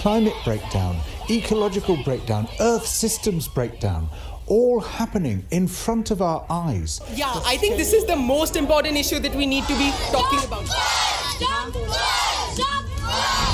[0.00, 0.96] climate breakdown,
[1.28, 4.08] ecological breakdown, earth systems breakdown,
[4.46, 7.02] all happening in front of our eyes.
[7.14, 10.42] Yeah, I think this is the most important issue that we need to be talking
[10.48, 10.64] about.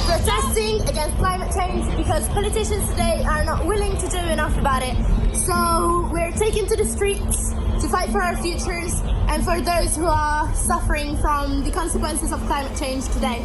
[0.07, 4.95] Protesting against climate change because politicians today are not willing to do enough about it.
[5.35, 7.51] So we're taking to the streets
[7.83, 8.95] to fight for our futures
[9.29, 13.43] and for those who are suffering from the consequences of climate change today.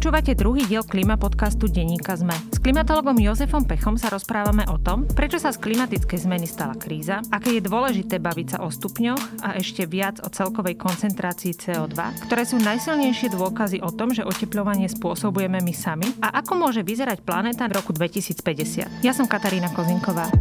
[0.00, 2.32] Počúvate druhý diel klima podcastu Deníka Zme.
[2.32, 7.20] S klimatologom Jozefom Pechom sa rozprávame o tom, prečo sa z klimatickej zmeny stala kríza,
[7.28, 12.48] aké je dôležité baviť sa o stupňoch a ešte viac o celkovej koncentrácii CO2, ktoré
[12.48, 17.68] sú najsilnejšie dôkazy o tom, že oteplovanie spôsobujeme my sami a ako môže vyzerať planéta
[17.68, 19.04] v roku 2050.
[19.04, 20.32] Ja som Katarína Kozinková.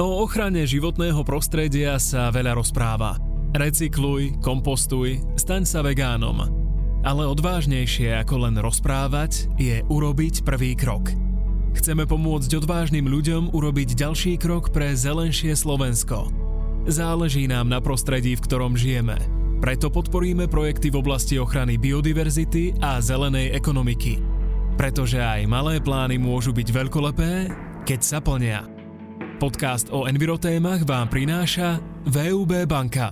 [0.00, 3.20] O ochrane životného prostredia sa veľa rozpráva.
[3.52, 6.48] Recykluj, kompostuj, staň sa vegánom.
[7.04, 11.12] Ale odvážnejšie ako len rozprávať je urobiť prvý krok.
[11.76, 16.32] Chceme pomôcť odvážnym ľuďom urobiť ďalší krok pre zelenšie Slovensko.
[16.88, 19.20] Záleží nám na prostredí, v ktorom žijeme.
[19.60, 24.24] Preto podporíme projekty v oblasti ochrany biodiverzity a zelenej ekonomiky.
[24.80, 27.32] Pretože aj malé plány môžu byť veľkolepé,
[27.84, 28.81] keď sa plnia.
[29.42, 33.10] Podcast o envirotémach vám prináša VUB banka.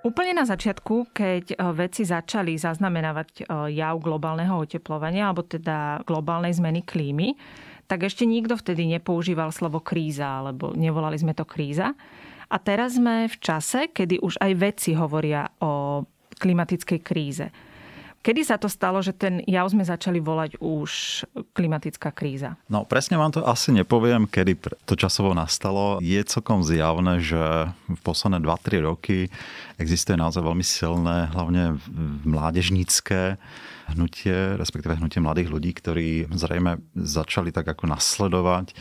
[0.00, 6.56] Úplne na začiatku, keď eh, vedci začali zaznamenávať eh, jav globálneho oteplovania, alebo teda globálnej
[6.56, 7.36] zmeny klímy,
[7.84, 11.92] tak ešte nikto vtedy nepoužíval slovo kríza, alebo nevolali sme to kríza.
[12.48, 16.08] A teraz sme v čase, kedy už aj vedci hovoria o
[16.40, 17.52] klimatickej kríze.
[18.26, 21.22] Kedy sa to stalo, že ten jav sme začali volať už
[21.54, 22.58] klimatická kríza?
[22.66, 26.02] No presne vám to asi nepoviem, kedy to časovo nastalo.
[26.02, 29.30] Je celkom zjavné, že v posledné 2-3 roky
[29.78, 31.78] existuje naozaj veľmi silné, hlavne
[32.26, 33.38] mládežnícke
[33.94, 38.74] hnutie, respektíve hnutie mladých ľudí, ktorí zrejme začali tak ako nasledovať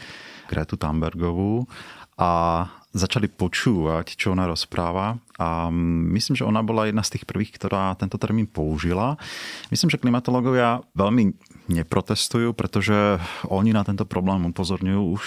[0.50, 1.70] Gretu Thunbergovú
[2.18, 2.66] a
[2.97, 5.68] začali počúvať, čo ona rozpráva a
[6.16, 9.19] myslím, že ona bola jedna z tých prvých, ktorá tento termín použila.
[9.68, 11.35] Myslím, že klimatológovia veľmi
[11.68, 13.19] neprotestujú, pretože
[13.51, 15.23] oni na tento problém upozorňujú už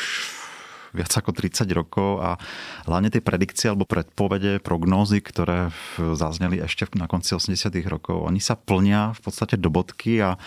[0.97, 2.41] viac ako 30 rokov a
[2.89, 8.57] hlavne tie predikcie alebo predpovede, prognózy, ktoré zazneli ešte na konci 80 rokov, oni sa
[8.57, 10.41] plnia v podstate do bodky a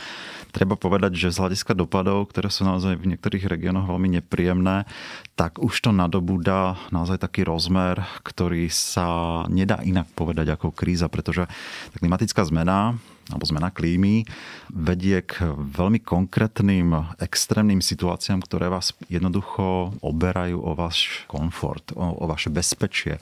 [0.56, 4.90] treba povedať, že z hľadiska dopadov, ktoré sú naozaj v niektorých regiónoch veľmi nepríjemné,
[5.36, 11.46] tak už to nadobúda naozaj taký rozmer, ktorý sa nedá inak povedať ako kríza, pretože
[11.92, 12.98] tá klimatická zmena
[13.32, 14.28] alebo zmena klímy
[14.70, 22.26] vedie k veľmi konkrétnym extrémnym situáciám, ktoré vás jednoducho oberajú o váš komfort, o, o
[22.28, 23.18] vaše bezpečie.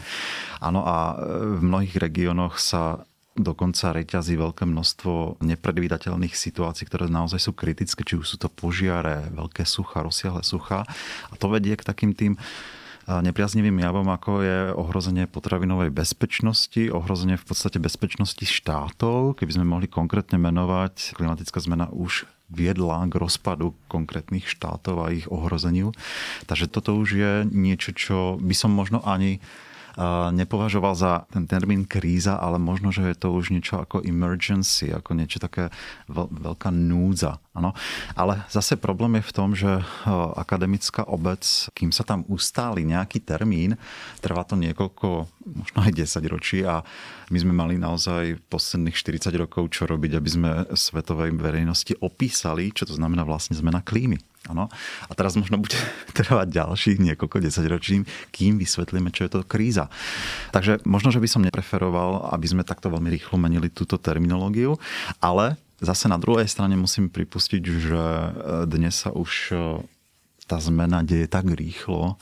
[0.60, 1.16] Áno a
[1.58, 3.06] v mnohých regiónoch sa
[3.40, 9.32] dokonca reťazí veľké množstvo nepredvídateľných situácií, ktoré naozaj sú kritické, či už sú to požiare,
[9.32, 10.84] veľké sucha, rozsiahle sucha.
[11.32, 12.36] A to vedie k takým tým
[13.10, 19.42] nepriaznivým javom, ako je ohrozenie potravinovej bezpečnosti, ohrozenie v podstate bezpečnosti štátov.
[19.42, 25.26] Keby sme mohli konkrétne menovať, klimatická zmena už viedla k rozpadu konkrétnych štátov a ich
[25.30, 25.94] ohrozeniu.
[26.46, 29.42] Takže toto už je niečo, čo by som možno ani
[30.32, 35.12] nepovažoval za ten termín kríza, ale možno, že je to už niečo ako emergency, ako
[35.12, 35.68] niečo také
[36.08, 37.44] veľká núdza.
[37.52, 37.76] Ano.
[38.16, 39.84] Ale zase problém je v tom, že
[40.40, 41.44] akademická obec,
[41.76, 43.76] kým sa tam ustáli nejaký termín,
[44.24, 46.80] trvá to niekoľko, možno aj 10 ročí a
[47.28, 52.88] my sme mali naozaj posledných 40 rokov čo robiť, aby sme svetovej verejnosti opísali, čo
[52.88, 54.16] to znamená vlastne zmena klímy.
[54.48, 54.72] Ano.
[55.10, 55.76] A teraz možno bude
[56.18, 59.92] trvať ďalších niekoľko desaťročí, kým vysvetlíme, čo je to kríza.
[60.56, 64.80] Takže možno, že by som nepreferoval, aby sme takto veľmi rýchlo menili túto terminológiu,
[65.20, 68.30] ale zase na druhej strane musím pripustiť, že e,
[68.64, 69.56] dnes sa už e,
[70.48, 72.16] tá zmena deje tak rýchlo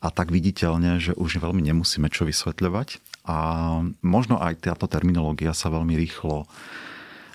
[0.00, 3.02] a tak viditeľne, že už veľmi nemusíme čo vysvetľovať.
[3.28, 3.36] A
[4.00, 6.48] možno aj táto terminológia sa veľmi rýchlo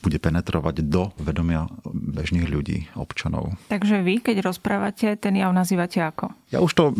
[0.05, 3.57] bude penetrovať do vedomia bežných ľudí, občanov.
[3.73, 6.29] Takže vy, keď rozprávate, ten jav nazývate ako?
[6.53, 6.93] Ja už to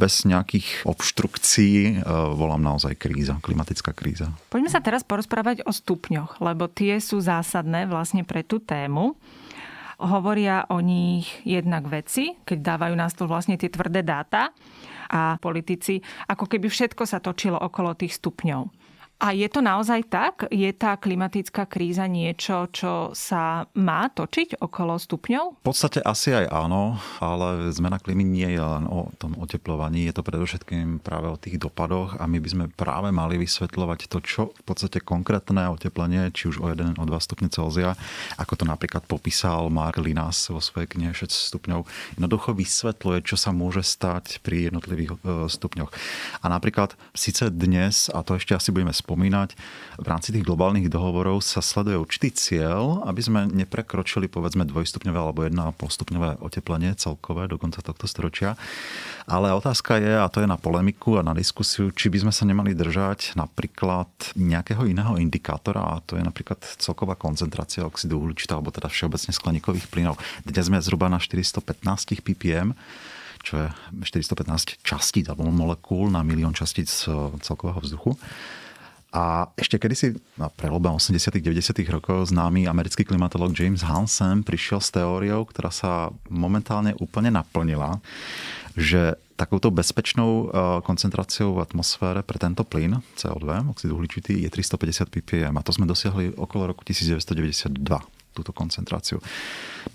[0.00, 4.32] bez nejakých obštrukcií e, volám naozaj kríza, klimatická kríza.
[4.48, 9.12] Poďme sa teraz porozprávať o stupňoch, lebo tie sú zásadné vlastne pre tú tému
[9.98, 14.54] hovoria o nich jednak veci, keď dávajú na stôl vlastne tie tvrdé dáta
[15.10, 15.98] a politici,
[16.30, 18.70] ako keby všetko sa točilo okolo tých stupňov.
[19.18, 20.46] A je to naozaj tak?
[20.46, 25.58] Je tá klimatická kríza niečo, čo sa má točiť okolo stupňov?
[25.58, 30.14] V podstate asi aj áno, ale zmena klímy nie je len o tom oteplovaní, je
[30.14, 34.42] to predovšetkým práve o tých dopadoch a my by sme práve mali vysvetľovať to, čo
[34.54, 37.98] v podstate konkrétne oteplenie, či už o 1, o 2 stupne Celzia,
[38.38, 43.50] ako to napríklad popísal Mark Linas vo svojej knihe 6 stupňov, jednoducho vysvetľuje, čo sa
[43.50, 45.90] môže stať pri jednotlivých e, stupňoch.
[46.38, 49.56] A napríklad síce dnes, a to ešte asi budeme spomínať,
[49.96, 55.48] v rámci tých globálnych dohovorov sa sleduje určitý cieľ, aby sme neprekročili povedzme dvojstupňové alebo
[55.48, 58.60] 1,5 stupňové oteplenie celkové do konca tohto storočia.
[59.24, 62.44] Ale otázka je, a to je na polemiku a na diskusiu, či by sme sa
[62.44, 68.68] nemali držať napríklad nejakého iného indikátora, a to je napríklad celková koncentrácia oxidu uhličitá, alebo
[68.68, 70.20] teda všeobecne skleníkových plynov.
[70.44, 72.76] Dnes sme zhruba na 415 ppm
[73.42, 73.68] čo je
[74.02, 76.90] 415 častíc alebo molekúl na milión častíc
[77.40, 78.18] celkového vzduchu.
[79.08, 84.92] A ešte kedysi na prelobe 80 90 rokov známy americký klimatolog James Hansen prišiel s
[84.92, 88.04] teóriou, ktorá sa momentálne úplne naplnila,
[88.76, 90.46] že takouto bezpečnou eh,
[90.84, 95.54] koncentráciou v atmosfére pre tento plyn CO2, oxid uhličitý, je 350 ppm.
[95.56, 97.80] A to sme dosiahli okolo roku 1992
[98.38, 99.18] túto koncentráciu.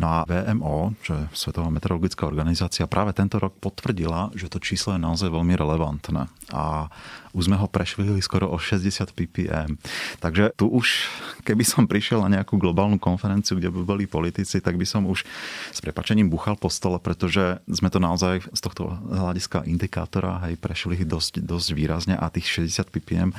[0.01, 4.97] No a VMO, čo je Svetová meteorologická organizácia, práve tento rok potvrdila, že to číslo
[4.97, 6.27] je naozaj veľmi relevantné.
[6.51, 6.91] A
[7.33, 9.75] už sme ho prešvihli skoro o 60 ppm.
[10.21, 11.09] Takže tu už,
[11.43, 15.25] keby som prišiel na nejakú globálnu konferenciu, kde by boli politici, tak by som už
[15.73, 21.01] s prepačením buchal po stole, pretože sme to naozaj z tohto hľadiska indikátora hej, prešli
[21.01, 23.29] dosť, dosť výrazne a tých 60 ppm,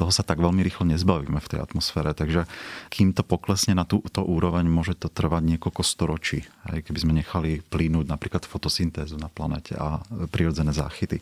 [0.00, 2.16] toho sa tak veľmi rýchlo nezbavíme v tej atmosfére.
[2.16, 2.48] Takže
[2.88, 6.48] kým to poklesne na túto úroveň, môže to trvať niekoľko storočí.
[6.72, 10.00] Hej, keby sme nechali plínuť napríklad fotosyntézu na planete a
[10.32, 11.20] prirodzené záchyty.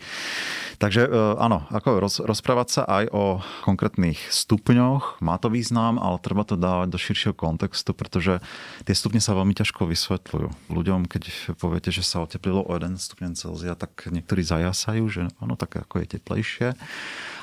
[0.78, 3.24] Takže e, áno, ako roz, rozprávať sa aj o
[3.64, 8.42] konkrétnych stupňoch, má to význam, ale treba to dávať do širšieho kontextu, pretože
[8.84, 10.48] tie stupne sa veľmi ťažko vysvetľujú.
[10.68, 15.54] Ľuďom, keď poviete, že sa oteplilo o 1 stupeň Celzia, tak niektorí zajasajú, že ono
[15.56, 16.68] tak ako je teplejšie.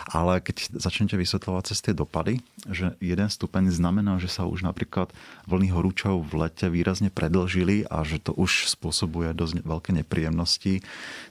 [0.10, 5.14] Ale keď začnete vysvetľovať cez tie dopady, že jeden stupeň znamená, že sa už napríklad
[5.46, 10.82] vlny horúčov v lete výrazne predlžili a že to už spôsobuje dosť veľké nepríjemnosti,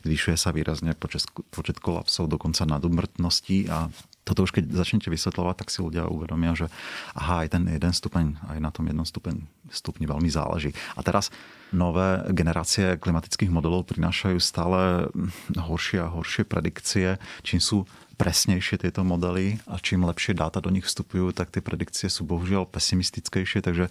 [0.06, 3.90] zvyšuje sa výrazne počet, počet kolapsov, dokonca nadumrtnosti a
[4.28, 6.69] toto už keď začnete vysvetľovať, tak si ľudia uvedomia, že
[7.16, 9.40] aha, aj ten jeden stupeň, aj na tom jednom stupeň,
[9.72, 10.76] stupni veľmi záleží.
[10.94, 11.32] A teraz
[11.72, 15.08] nové generácie klimatických modelov prinášajú stále
[15.56, 17.88] horšie a horšie predikcie, čím sú
[18.19, 22.67] presnejšie tieto modely a čím lepšie dáta do nich vstupujú, tak tie predikcie sú bohužiaľ
[22.67, 23.62] pesimistickejšie.
[23.62, 23.87] Takže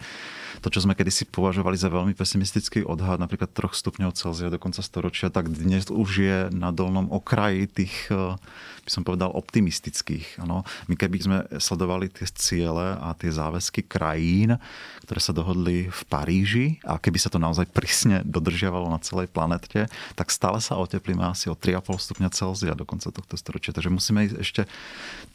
[0.59, 4.83] to, čo sme kedysi považovali za veľmi pesimistický odhad, napríklad 3 stupňov Celzia do konca
[4.83, 8.35] storočia, tak dnes už je na dolnom okraji tých, eh,
[8.83, 10.43] by som povedal, optimistických.
[10.43, 14.59] Ano, my keby sme sledovali tie ciele a tie záväzky krajín,
[15.07, 19.87] ktoré sa dohodli v Paríži a keby sa to naozaj prísne dodržiavalo na celej planete,
[20.19, 23.71] tak stále sa oteplíme asi o 3,5 stupňa Celzia do konca tohto storočia.
[23.71, 24.61] Takže musíme musíme ísť ešte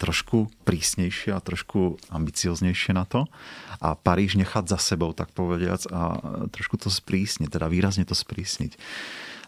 [0.03, 3.31] trošku prísnejšie a trošku ambicioznejšie na to
[3.79, 6.19] a Paríž nechať za sebou, tak povediac, a
[6.51, 8.75] trošku to sprísniť, teda výrazne to sprísniť.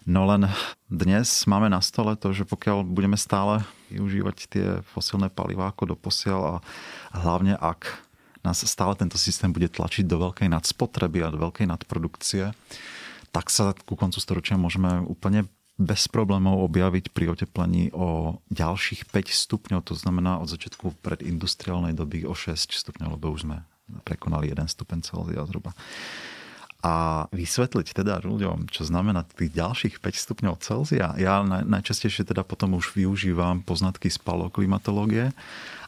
[0.07, 0.47] No len
[0.87, 6.41] dnes máme na stole to, že pokiaľ budeme stále využívať tie fosilné palivá ako doposiaľ
[6.47, 6.55] a
[7.17, 8.05] hlavne ak
[8.45, 12.53] nás stále tento systém bude tlačiť do veľkej nadspotreby a do veľkej nadprodukcie,
[13.33, 19.35] tak sa ku koncu storočia môžeme úplne bez problémov objaviť pri oteplení o ďalších 5
[19.35, 23.67] stupňov, to znamená od začiatku predindustriálnej doby o 6 stupňov, lebo už sme
[24.07, 25.75] prekonali 1 stupeň Celzia zhruba.
[26.85, 31.17] A vysvetliť teda ľuďom, čo znamená tých ďalších 5 stupňov Celzia.
[31.17, 35.33] Ja najčastejšie teda potom už využívam poznatky z paloklimatológie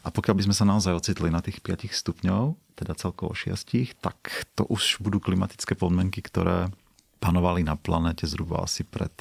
[0.03, 4.17] a pokiaľ by sme sa naozaj ocitli na tých 5 stupňov, teda celkovo 6, tak
[4.57, 6.73] to už budú klimatické podmienky, ktoré
[7.21, 9.13] panovali na planete zhruba asi pred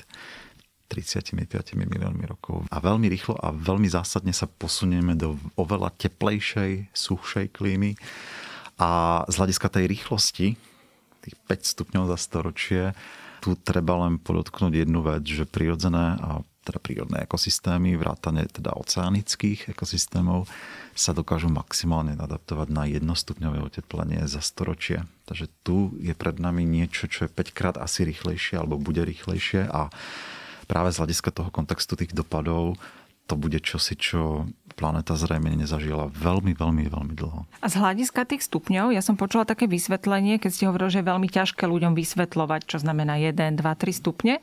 [0.86, 2.64] 35 miliónmi rokov.
[2.70, 7.98] A veľmi rýchlo a veľmi zásadne sa posunieme do oveľa teplejšej, suchšej klímy.
[8.78, 10.46] A z hľadiska tej rýchlosti,
[11.24, 12.82] tých 5 stupňov za storočie,
[13.40, 19.70] tu treba len podotknúť jednu vec, že prírodzené a teda prírodné ekosystémy, vrátane teda oceanických
[19.70, 20.50] ekosystémov,
[20.98, 25.06] sa dokážu maximálne adaptovať na jednostupňové oteplenie za storočie.
[25.30, 29.70] Takže tu je pred nami niečo, čo je 5 krát asi rýchlejšie alebo bude rýchlejšie
[29.70, 29.94] a
[30.66, 32.76] práve z hľadiska toho kontextu tých dopadov
[33.26, 34.46] to bude čosi, čo
[34.78, 37.42] planéta zrejme nezažila veľmi, veľmi, veľmi dlho.
[37.58, 41.10] A z hľadiska tých stupňov, ja som počula také vysvetlenie, keď ste hovorili, že je
[41.10, 44.38] veľmi ťažké ľuďom vysvetľovať, čo znamená 1, 2, 3 stupne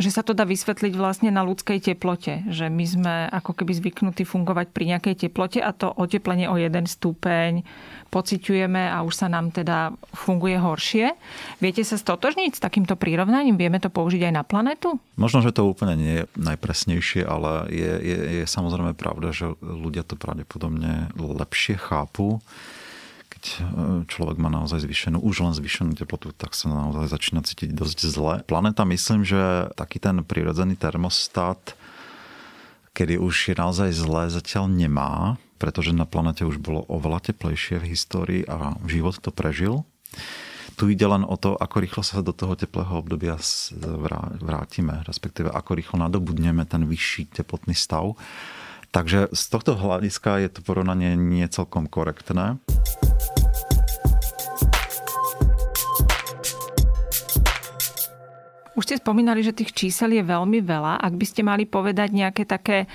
[0.00, 2.48] že sa to dá vysvetliť vlastne na ľudskej teplote.
[2.48, 6.88] Že my sme ako keby zvyknutí fungovať pri nejakej teplote a to oteplenie o jeden
[6.88, 7.60] stupeň
[8.10, 11.14] pociťujeme a už sa nám teda funguje horšie.
[11.62, 13.54] Viete sa stotožniť s takýmto prirovnaním?
[13.54, 14.98] Vieme to použiť aj na planetu?
[15.14, 20.02] Možno, že to úplne nie je najpresnejšie, ale je, je, je samozrejme pravda, že ľudia
[20.02, 22.42] to pravdepodobne lepšie chápu
[23.40, 23.60] keď e,
[24.04, 28.34] človek má naozaj zvýšenú, už len zvýšenú teplotu, tak sa naozaj začína cítiť dosť zle.
[28.44, 31.72] Planeta, myslím, že taký ten prirodzený termostat,
[32.92, 37.88] kedy už je naozaj zle, zatiaľ nemá, pretože na planete už bolo oveľa teplejšie v
[37.96, 39.88] histórii a život to prežil.
[40.76, 43.40] Tu ide len o to, ako rýchlo sa do toho teplého obdobia
[44.40, 48.16] vrátime, respektíve ako rýchlo nadobudneme ten vyšší teplotný stav.
[48.90, 52.58] Takže z tohto hľadiska je to porovnanie nie celkom korektné.
[58.74, 60.98] Už ste spomínali, že tých čísel je veľmi veľa.
[61.04, 62.90] Ak by ste mali povedať nejaké také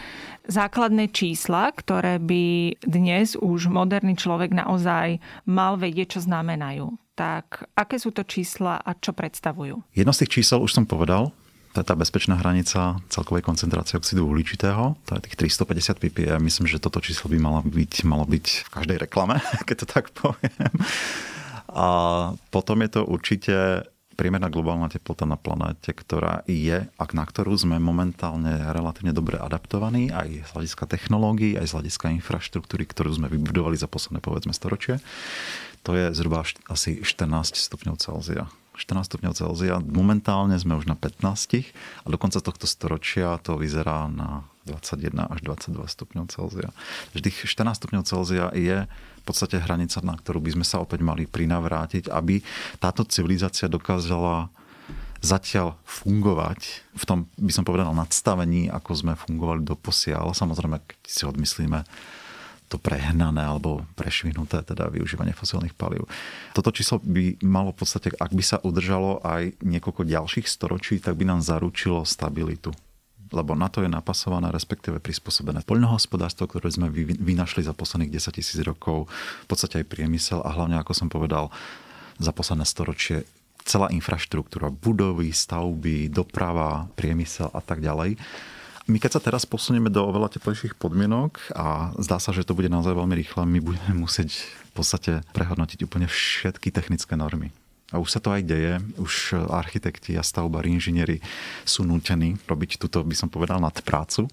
[0.50, 7.96] základné čísla, ktoré by dnes už moderný človek naozaj mal vedieť, čo znamenajú, tak aké
[8.02, 9.96] sú to čísla a čo predstavujú?
[9.96, 11.32] Jedno z tých čísel už som povedal,
[11.76, 16.40] to je tá bezpečná hranica celkovej koncentrácie oxidu uhličitého, to je tých 350 ppm.
[16.40, 20.16] Myslím, že toto číslo by malo byť, malo byť v každej reklame, keď to tak
[20.16, 20.72] poviem.
[21.76, 21.88] A
[22.56, 23.56] potom je to určite
[24.16, 30.08] priemerná globálna teplota na planéte, ktorá je, ak na ktorú sme momentálne relatívne dobre adaptovaní,
[30.16, 35.04] aj z hľadiska technológií, aj z hľadiska infraštruktúry, ktorú sme vybudovali za posledné povedzme storočie,
[35.84, 38.48] to je zhruba asi 14 stupňov Celzia.
[38.78, 39.80] 14 stupňov Celzia.
[39.80, 41.26] Momentálne sme už na 15
[42.04, 46.70] a do konca tohto storočia to vyzerá na 21 až 22 stupňov Celzia.
[47.14, 51.26] Tých 14 stupňov Celzia je v podstate hranica, na ktorú by sme sa opäť mali
[51.26, 52.42] prinavrátiť, aby
[52.78, 54.50] táto civilizácia dokázala
[55.26, 60.38] zatiaľ fungovať v tom, by som povedal, nadstavení, ako sme fungovali do posiaľ.
[60.38, 61.82] Samozrejme, keď si odmyslíme
[62.66, 66.10] to prehnané alebo prešvihnuté teda využívanie fosílnych palív.
[66.58, 71.16] Toto číslo by malo v podstate, ak by sa udržalo aj niekoľko ďalších storočí, tak
[71.16, 72.74] by nám zaručilo stabilitu
[73.34, 78.60] lebo na to je napasované, respektíve prispôsobené poľnohospodárstvo, ktoré sme vynašli za posledných 10 tisíc
[78.62, 79.10] rokov,
[79.44, 81.50] v podstate aj priemysel a hlavne, ako som povedal,
[82.22, 83.26] za posledné storočie
[83.66, 88.16] celá infraštruktúra, budovy, stavby, doprava, priemysel a tak ďalej
[88.86, 92.70] my keď sa teraz posunieme do oveľa teplejších podmienok a zdá sa, že to bude
[92.70, 94.38] naozaj veľmi rýchle, my budeme musieť
[94.70, 97.50] v podstate prehodnotiť úplne všetky technické normy.
[97.94, 101.22] A už sa to aj deje, už architekti a stavbári, inžinieri
[101.66, 104.26] sú nútení robiť túto, by som povedal, nadprácu.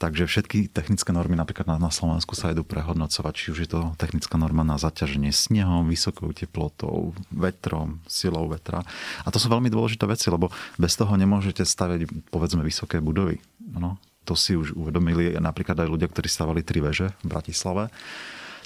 [0.00, 4.40] Takže všetky technické normy napríklad na, Slovensku sa idú prehodnocovať, či už je to technická
[4.40, 8.80] norma na zaťaženie snehom, vysokou teplotou, vetrom, silou vetra.
[9.22, 10.48] A to sú veľmi dôležité veci, lebo
[10.80, 13.44] bez toho nemôžete stavať povedzme vysoké budovy.
[13.74, 17.90] No, to si už uvedomili napríklad aj ľudia, ktorí stavali tri veže v Bratislave.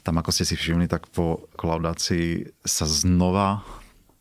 [0.04, 3.64] Tam, ako ste si všimli, tak po kolaudácii sa znova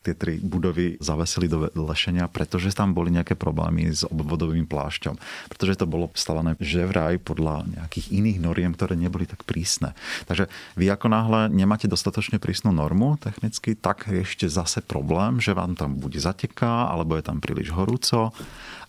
[0.03, 5.15] tie tri budovy zavesili do lešenia, pretože tam boli nejaké problémy s obvodovým plášťom.
[5.47, 9.95] Pretože to bolo stavané že vraj podľa nejakých iných noriem, ktoré neboli tak prísne.
[10.27, 15.55] Takže vy ako náhle nemáte dostatočne prísnu normu technicky, tak je ešte zase problém, že
[15.55, 18.35] vám tam bude zateká, alebo je tam príliš horúco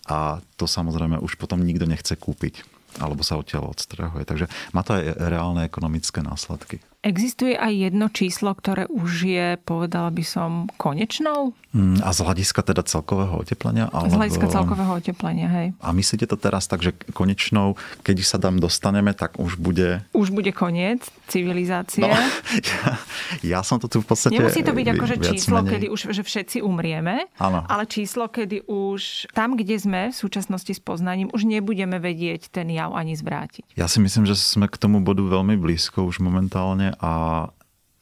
[0.05, 4.23] a to samozrejme už potom nikto nechce kúpiť alebo sa odtiaľ odstrahuje.
[4.23, 6.79] Takže má to aj reálne ekonomické následky.
[7.05, 11.53] Existuje aj jedno číslo, ktoré už je, povedala by som, konečnou?
[11.69, 13.93] Mm, a z hľadiska teda celkového oteplenia?
[13.93, 14.09] Alebo...
[14.09, 15.67] Z hľadiska celkového oteplenia, hej.
[15.85, 20.01] A myslíte to teraz tak, že konečnou, keď sa tam dostaneme, tak už bude...
[20.17, 22.01] Už bude koniec civilizácie?
[22.01, 22.09] No,
[22.73, 22.97] ja,
[23.45, 24.33] ja som to tu v podstate...
[24.33, 25.71] Nemusí to byť akože číslo, menej...
[25.77, 27.69] kedy už že všetci umrieme, ano.
[27.69, 32.71] ale číslo, kedy už tam, kde sme v súčasnosti s poznaním, už nebudeme vedieť ten
[32.73, 33.77] jav ani zvrátiť.
[33.77, 37.47] Ja si myslím, že sme k tomu bodu veľmi blízko už momentálne a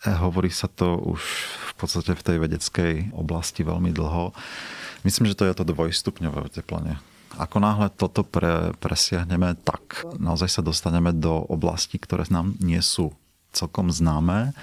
[0.03, 1.21] hovorí sa to už
[1.71, 4.35] v podstate v tej vedeckej oblasti veľmi dlho.
[5.07, 6.99] Myslím, že to je to dvojstupňové oteplenie.
[7.33, 13.15] Ako náhle toto pre, presiahneme, tak naozaj sa dostaneme do oblasti, ktoré nám nie sú
[13.53, 14.53] celkom známe.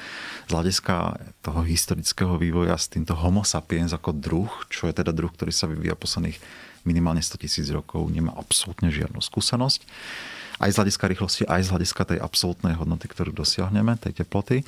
[0.47, 5.31] Z hľadiska toho historického vývoja s týmto homo sapiens ako druh, čo je teda druh,
[5.31, 6.39] ktorý sa vyvíja posledných
[6.87, 9.85] minimálne 100 tisíc rokov, nemá absolútne žiadnu skúsenosť
[10.61, 14.63] aj z hľadiska rýchlosti, aj z hľadiska tej absolútnej hodnoty, ktorú dosiahneme, tej teploty.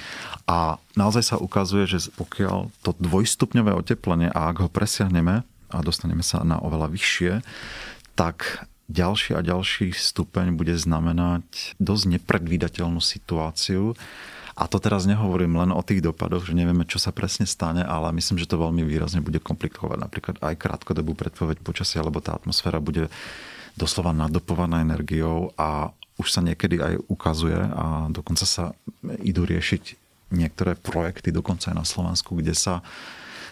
[0.49, 6.25] A naozaj sa ukazuje, že pokiaľ to dvojstupňové oteplenie, a ak ho presiahneme a dostaneme
[6.25, 7.33] sa na oveľa vyššie,
[8.17, 13.93] tak ďalší a ďalší stupeň bude znamenať dosť nepredvídateľnú situáciu
[14.53, 18.13] A to teraz nehovorím len o tých dopadoch, že nevieme, čo sa presne stane, ale
[18.13, 22.77] myslím, že to veľmi výrazne bude komplikovať napríklad aj krátkodobú predpoveď počasia, lebo tá atmosféra
[22.77, 23.09] bude
[23.77, 28.77] doslova nadopovaná energiou a už sa niekedy aj ukazuje a dokonca sa
[29.25, 29.99] idú riešiť
[30.33, 32.81] niektoré projekty, dokonca aj na Slovensku, kde sa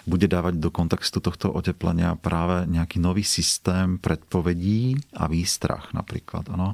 [0.09, 6.49] bude dávať do kontextu tohto oteplenia práve nejaký nový systém predpovedí a výstrach napríklad.
[6.49, 6.73] Ano.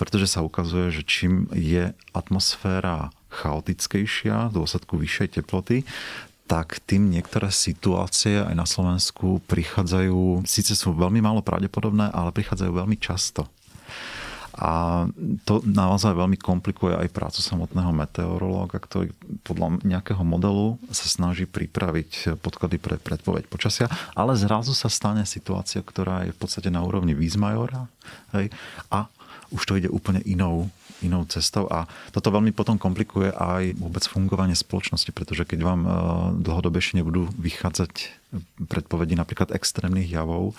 [0.00, 5.84] Pretože sa ukazuje, že čím je atmosféra chaotickejšia v dôsledku vyššej teploty,
[6.46, 12.70] tak tým niektoré situácie aj na Slovensku prichádzajú, síce sú veľmi málo pravdepodobné, ale prichádzajú
[12.70, 13.50] veľmi často.
[14.56, 15.04] A
[15.44, 19.12] to naozaj veľmi komplikuje aj prácu samotného meteorológa, ktorý
[19.44, 23.84] podľa nejakého modelu sa snaží pripraviť podklady pre predpoveď počasia,
[24.16, 27.12] ale zrazu sa stane situácia, ktorá je v podstate na úrovni
[28.32, 28.48] hej,
[28.88, 29.12] a
[29.52, 30.72] už to ide úplne inou
[31.04, 31.84] inou cestou a
[32.14, 35.90] toto veľmi potom komplikuje aj vôbec fungovanie spoločnosti, pretože keď vám e,
[36.40, 37.92] dlhodobejšie nebudú vychádzať
[38.68, 40.56] predpovedi napríklad extrémnych javov,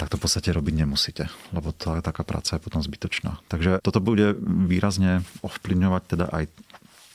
[0.00, 3.36] tak to v podstate robiť nemusíte, lebo tá, taká práca je potom zbytočná.
[3.52, 6.48] Takže toto bude výrazne ovplyvňovať teda aj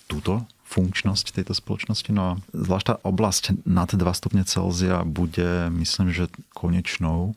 [0.06, 2.10] túto funkčnosť tejto spoločnosti.
[2.14, 7.34] No a zvlášť tá oblasť nad 2 stupne Celzia bude, myslím, že konečnou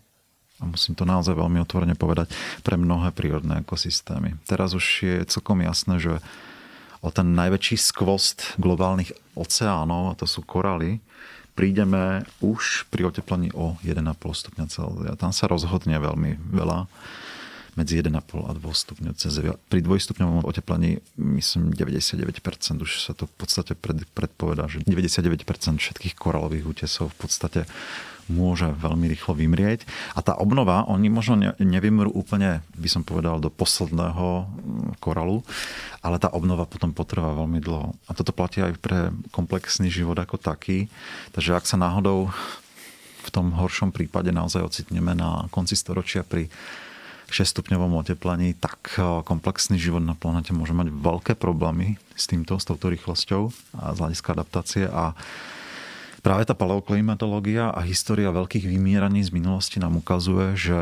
[0.59, 2.35] a musím to naozaj veľmi otvorene povedať,
[2.67, 4.35] pre mnohé prírodné ekosystémy.
[4.45, 6.19] Teraz už je celkom jasné, že
[6.99, 10.99] o ten najväčší skvost globálnych oceánov, a to sú koraly,
[11.55, 15.19] prídeme už pri oteplení o 1,5 stupňa Celzia.
[15.19, 16.91] Tam sa rozhodne veľmi veľa
[17.79, 18.15] medzi 1,5
[18.47, 19.55] a 2 stupňov Celzia.
[19.71, 23.79] Pri dvojstupňovom oteplení myslím 99% už sa to v podstate
[24.15, 25.47] predpovedá, že 99%
[25.79, 27.61] všetkých koralových útesov v podstate
[28.29, 29.89] môže veľmi rýchlo vymrieť.
[30.15, 35.43] A tá obnova, oni možno nevymrú úplne, by som povedal, do posledného mm, koralu,
[36.05, 37.97] ale tá obnova potom potrvá veľmi dlho.
[38.07, 40.87] A toto platí aj pre komplexný život ako taký.
[41.33, 42.31] Takže ak sa náhodou
[43.25, 46.49] v tom horšom prípade naozaj ocitneme na konci storočia pri
[47.29, 52.65] 6-stupňovom oteplení, tak e, komplexný život na planete môže mať veľké problémy s týmto, s
[52.65, 55.13] touto rýchlosťou a z hľadiska adaptácie a
[56.19, 60.79] Práve tá paleoklimatológia a história veľkých vymieraní z minulosti nám ukazuje, že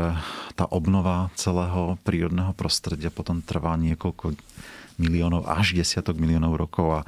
[0.57, 4.33] tá obnova celého prírodného prostredia potom trvá niekoľko
[4.97, 7.01] miliónov až desiatok miliónov rokov a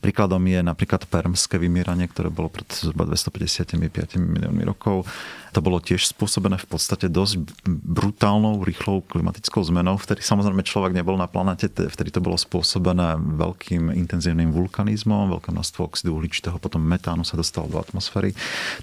[0.00, 5.04] Príkladom je napríklad permské vymieranie, ktoré bolo pred zhruba 255 miliónmi rokov.
[5.52, 10.00] To bolo tiež spôsobené v podstate dosť brutálnou, rýchlou klimatickou zmenou.
[10.00, 15.84] Vtedy samozrejme človek nebol na planete, vtedy to bolo spôsobené veľkým intenzívnym vulkanizmom, veľké množstvo
[15.84, 18.32] oxidu uhličitého, potom metánu sa dostalo do atmosféry.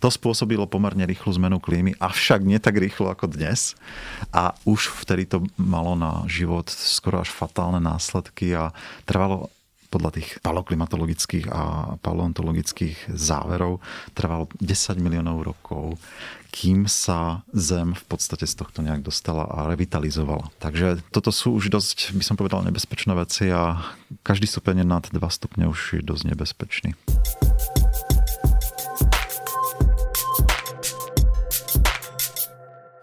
[0.05, 3.73] To spôsobilo pomerne rýchlu zmenu klímy, avšak nie tak rýchlo ako dnes.
[4.29, 8.69] A už vtedy to malo na život skoro až fatálne následky a
[9.09, 9.49] trvalo
[9.87, 13.79] podľa tých paloklimatologických a paleontologických záverov
[14.11, 15.95] trvalo 10 miliónov rokov,
[16.51, 20.49] kým sa Zem v podstate z tohto nejak dostala a revitalizovala.
[20.59, 23.79] Takže toto sú už dosť, by som povedal, nebezpečné veci a
[24.23, 26.91] každý stupeň nad 2 stupne už je dosť nebezpečný.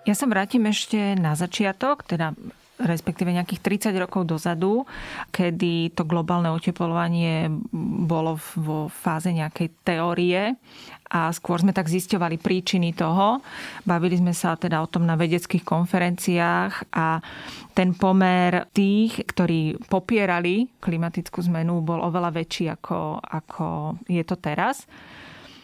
[0.05, 2.37] Ja sa vrátim ešte na začiatok, teda
[2.79, 4.83] respektíve nejakých 30 rokov dozadu,
[5.31, 7.47] kedy to globálne oteplovanie
[8.03, 10.59] bolo vo fáze nejakej teórie
[11.15, 13.39] a skôr sme tak zisťovali príčiny toho.
[13.87, 17.23] Bavili sme sa teda o tom na vedeckých konferenciách a
[17.79, 23.67] ten pomer tých, ktorí popierali klimatickú zmenu, bol oveľa väčší ako, ako
[24.11, 24.83] je to teraz.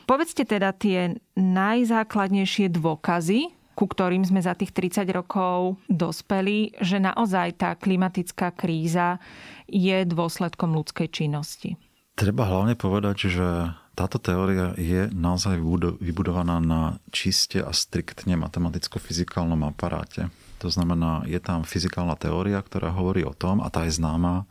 [0.06, 7.56] Povedzte teda tie najzákladnejšie dôkazy, ku ktorým sme za tých 30 rokov dospeli, že naozaj
[7.56, 9.16] tá klimatická kríza
[9.64, 11.80] je dôsledkom ľudskej činnosti.
[12.12, 15.56] Treba hlavne povedať, že táto teória je naozaj
[15.96, 20.28] vybudovaná na čiste a striktne matematicko-fyzikálnom aparáte.
[20.60, 24.44] To znamená, je tam fyzikálna teória, ktorá hovorí o tom, a tá je známa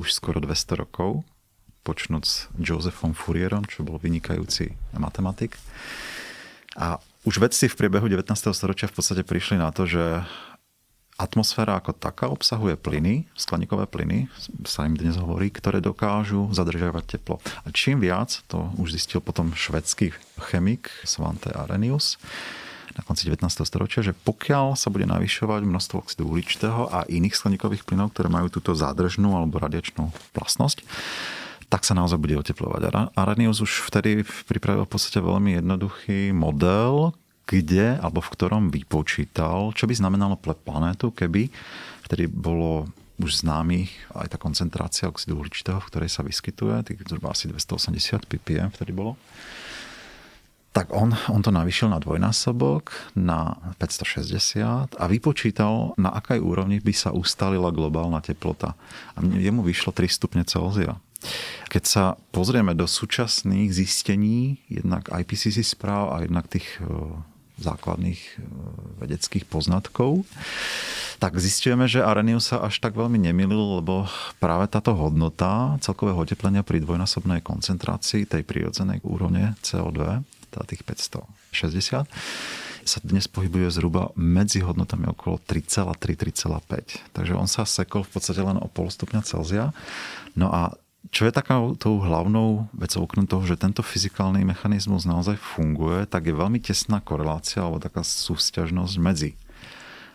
[0.00, 1.20] už skoro 200 rokov,
[1.84, 5.60] počnúc Josephom Fourierom, čo bol vynikajúci matematik.
[6.80, 8.28] A už vedci v priebehu 19.
[8.52, 10.22] storočia v podstate prišli na to, že
[11.16, 14.28] atmosféra ako taká obsahuje plyny, skleníkové plyny,
[14.66, 17.40] sa im dnes hovorí, ktoré dokážu zadržiavať teplo.
[17.64, 20.12] A čím viac, to už zistil potom švedský
[20.52, 22.20] chemik Svante Arrhenius,
[22.94, 23.42] na konci 19.
[23.66, 28.46] storočia, že pokiaľ sa bude navyšovať množstvo oxidu uhličitého a iných skleníkových plynov, ktoré majú
[28.52, 30.86] túto zádržnú alebo radiačnú vlastnosť,
[31.68, 33.12] tak sa naozaj bude oteplovať.
[33.14, 39.84] Arrhenius už vtedy pripravil v podstate veľmi jednoduchý model, kde alebo v ktorom vypočítal, čo
[39.84, 41.52] by znamenalo pre planétu, keby
[42.08, 42.88] vtedy bolo
[43.20, 48.26] už známych, aj tá koncentrácia oxidu uhličitého, v ktorej sa vyskytuje, tých zhruba asi 280
[48.26, 49.14] ppm vtedy bolo,
[50.74, 56.90] tak on, on to navýšil na dvojnásobok, na 560 a vypočítal, na akej úrovni by
[56.90, 58.74] sa ustalila globálna teplota.
[59.14, 60.98] A jemu vyšlo 3 stupne Celzia.
[61.70, 66.90] Keď sa pozrieme do súčasných zistení, jednak IPCC správ a jednak tých e,
[67.62, 68.30] základných e,
[68.98, 70.26] vedeckých poznatkov,
[71.22, 74.10] tak zistujeme, že Arrhenius sa až tak veľmi nemilil, lebo
[74.42, 82.06] práve táto hodnota celkového oteplenia pri dvojnásobnej koncentrácii tej prirodzenej úrovne CO2 teda tých 560,
[82.84, 87.16] sa dnes pohybuje zhruba medzi hodnotami okolo 3,3-3,5.
[87.16, 89.72] Takže on sa sekol v podstate len o pol stupňa Celzia.
[90.36, 90.76] No a
[91.12, 96.28] čo je takou tou hlavnou vecou, okrem toho, že tento fyzikálny mechanizmus naozaj funguje, tak
[96.28, 99.36] je veľmi tesná korelácia alebo taká súsťažnosť medzi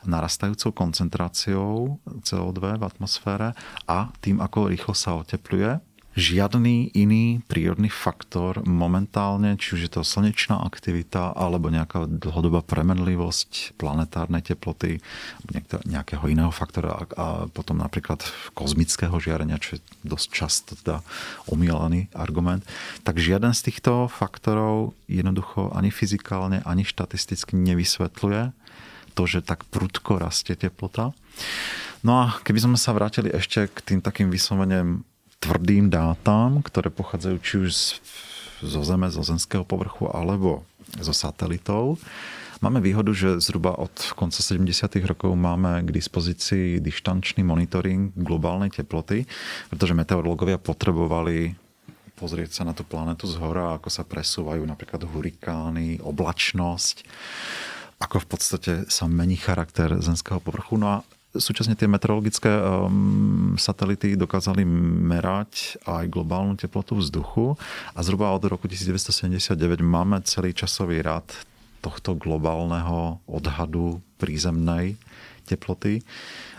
[0.07, 3.51] narastajúcou koncentráciou CO2 v atmosfére
[3.83, 5.77] a tým, ako rýchlo sa otepluje
[6.19, 13.79] žiadny iný prírodný faktor momentálne, či už je to slnečná aktivita alebo nejaká dlhodobá premenlivosť
[13.79, 14.99] planetárnej teploty,
[15.87, 20.99] nejakého iného faktora a potom napríklad kozmického žiarenia, čo je dosť často teda
[21.47, 22.67] omielaný argument,
[23.07, 28.51] tak žiaden z týchto faktorov jednoducho ani fyzikálne, ani štatisticky nevysvetľuje
[29.15, 31.15] to, že tak prudko rastie teplota.
[32.03, 35.03] No a keby sme sa vrátili ešte k tým takým vysloveniem
[35.39, 37.71] tvrdým dátam, ktoré pochádzajú či už
[38.59, 40.67] zo Zeme, zo zemského povrchu alebo
[40.99, 41.99] zo satelitov.
[42.59, 44.67] Máme výhodu, že zhruba od konca 70.
[45.07, 49.23] rokov máme k dispozícii dištančný monitoring globálnej teploty,
[49.71, 51.55] pretože meteorológovia potrebovali
[52.19, 57.07] pozrieť sa na tú planetu z hora, ako sa presúvajú napríklad hurikány, oblačnosť,
[58.03, 60.75] ako v podstate sa mení charakter zemského povrchu.
[60.75, 67.53] No a Súčasne tie meteorologické um, satelity dokázali merať aj globálnu teplotu vzduchu
[67.93, 69.53] a zhruba od roku 1979
[69.85, 71.29] máme celý časový rad
[71.85, 74.97] tohto globálneho odhadu prízemnej
[75.45, 76.01] teploty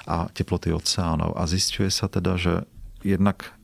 [0.07, 1.35] a teploty oceánov.
[1.35, 2.63] A zistuje sa teda, že
[3.03, 3.59] jednak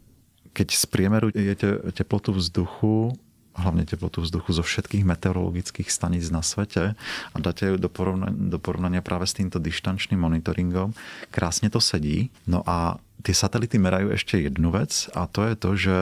[0.57, 3.12] keď spriemerujete teplotu vzduchu
[3.57, 6.92] hlavne teplotu vzduchu zo všetkých meteorologických staníc na svete
[7.33, 10.92] a dáte ju do porovnania, do porovnania práve s týmto dištančným monitoringom.
[11.33, 12.29] Krásne to sedí.
[12.45, 15.97] No a tie satelity merajú ešte jednu vec a to je to, že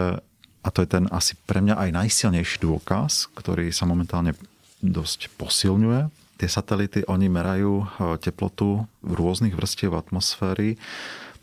[0.64, 4.32] a to je ten asi pre mňa aj najsilnejší dôkaz, ktorý sa momentálne
[4.80, 6.08] dosť posilňuje.
[6.40, 10.80] Tie satelity, oni merajú eh, teplotu v rôznych vrstiev atmosféry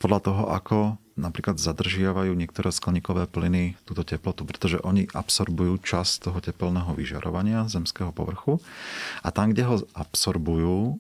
[0.02, 0.78] podľa toho, ako
[1.22, 8.10] napríklad zadržiavajú niektoré skleníkové plyny túto teplotu, pretože oni absorbujú časť toho tepelného vyžarovania zemského
[8.10, 8.58] povrchu
[9.22, 10.98] a tam, kde ho absorbujú,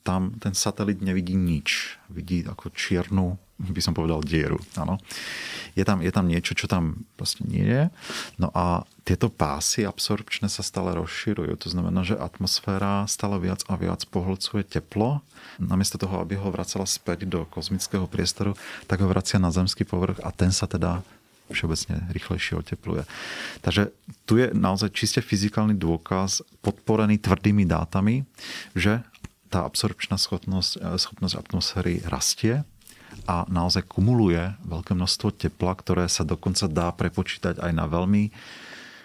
[0.00, 2.00] tam ten satelit nevidí nič.
[2.08, 4.62] Vidí ako čiernu by som povedal, dieru.
[4.78, 5.02] Áno.
[5.74, 7.82] Je, tam, je tam niečo, čo tam proste nie je.
[8.38, 11.56] No a tieto pásy absorpčné sa stále rozširujú.
[11.64, 15.24] To znamená, že atmosféra stále viac a viac pohlcuje teplo.
[15.56, 18.52] Namiesto toho, aby ho vracala späť do kozmického priestoru,
[18.84, 21.00] tak ho vracia na zemský povrch a ten sa teda
[21.48, 23.08] všeobecne rýchlejšie otepluje.
[23.64, 23.88] Takže
[24.28, 28.28] tu je naozaj čiste fyzikálny dôkaz podporený tvrdými dátami,
[28.76, 29.00] že
[29.48, 32.60] tá absorpčná schopnosť, schopnosť atmosféry rastie
[33.24, 38.28] a naozaj kumuluje veľké množstvo tepla, ktoré sa dokonca dá prepočítať aj na veľmi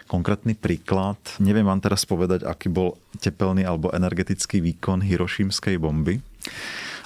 [0.06, 1.18] konkrétny príklad.
[1.40, 6.20] Neviem vám teraz povedať, aký bol tepelný alebo energetický výkon hirošímskej bomby,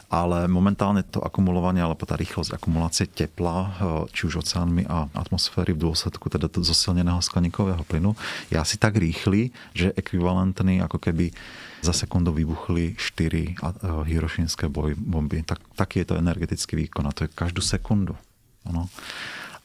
[0.09, 3.69] ale momentálne to akumulovanie alebo tá rýchlosť akumulácie tepla, eh,
[4.11, 8.17] či už oceánmi a atmosféry v dôsledku teda zosilneného skleníkového plynu
[8.49, 11.31] je asi tak rýchly, že ekvivalentný ako keby
[11.79, 13.55] za sekundu vybuchli 4
[14.03, 14.67] hirošínske
[14.99, 15.47] bomby.
[15.47, 18.19] Tak, taký je to energetický výkon a to je každú sekundu.
[18.67, 18.91] Ano.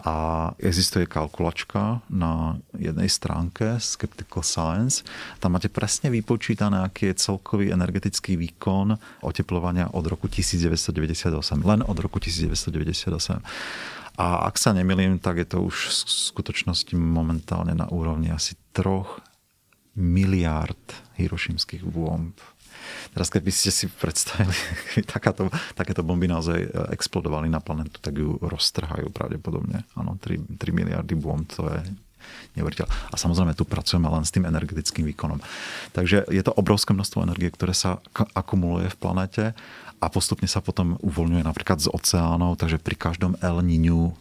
[0.03, 5.07] A existuje kalkulačka na jednej stránke Skeptical Science.
[5.39, 11.31] Tam máte presne vypočítané, aký je celkový energetický výkon oteplovania od roku 1998.
[11.63, 13.39] Len od roku 1998.
[14.19, 15.93] A ak sa nemilím, tak je to už v
[16.35, 19.23] skutočnosti momentálne na úrovni asi troch
[19.95, 20.81] miliárd
[21.17, 22.37] hirošimských bomb.
[23.13, 24.53] Teraz keby ste si predstavili,
[24.93, 29.85] keby takáto, takéto bomby naozaj e, explodovali na planetu, tak ju roztrhajú pravdepodobne.
[29.93, 31.79] Áno, 3, 3 miliardy bomb, to je
[32.55, 32.87] neuveriteľ.
[33.11, 35.41] A samozrejme tu pracujeme len s tým energetickým výkonom.
[35.91, 37.99] Takže je to obrovské množstvo energie, ktoré sa
[38.33, 39.43] akumuluje v planete
[39.99, 44.15] a postupne sa potom uvoľňuje napríklad z oceánov, takže pri každom El Niñu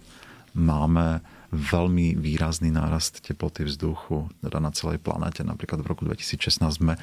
[0.54, 5.44] máme veľmi výrazný nárast teploty vzduchu teda na celej planete.
[5.44, 6.96] Napríklad v roku 2016 sme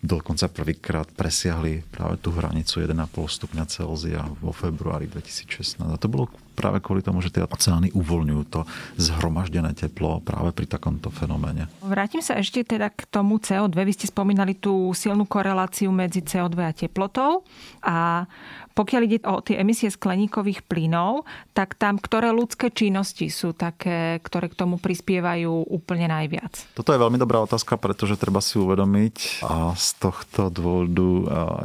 [0.00, 2.96] dokonca prvýkrát presiahli práve tú hranicu 1,5
[3.28, 5.80] stupňa Celzia vo februári 2016.
[5.84, 8.66] A to bolo práve kvôli tomu, že tie oceány uvoľňujú to
[9.00, 11.70] zhromaždené teplo práve pri takomto fenoméne.
[11.80, 13.72] Vrátim sa ešte teda k tomu CO2.
[13.72, 17.46] Vy ste spomínali tú silnú koreláciu medzi CO2 a teplotou
[17.80, 18.26] a
[18.70, 24.46] pokiaľ ide o tie emisie skleníkových plynov, tak tam ktoré ľudské činnosti sú také, ktoré
[24.46, 26.70] k tomu prispievajú úplne najviac?
[26.78, 31.08] Toto je veľmi dobrá otázka, pretože treba si uvedomiť a z tohto dôvodu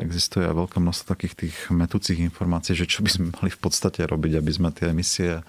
[0.01, 4.03] existuje aj veľké množstvo takých tých metúcich informácií, že čo by sme mali v podstate
[4.03, 5.41] robiť, aby sme tie emisie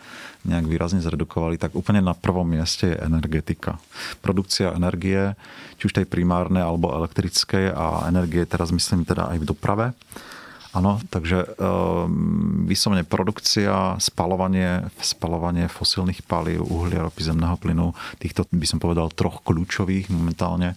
[0.46, 3.82] nejak výrazne zredukovali, tak úplne na prvom mieste je energetika.
[4.22, 5.34] Produkcia energie,
[5.76, 9.86] či už tej primárnej alebo elektrickej a energie teraz myslím teda aj v doprave
[10.76, 18.66] Áno, takže um, vyslovene produkcia, spalovanie, spalovanie fosílnych palív, uhlia, ropy, zemného plynu, týchto by
[18.68, 20.76] som povedal troch kľúčových momentálne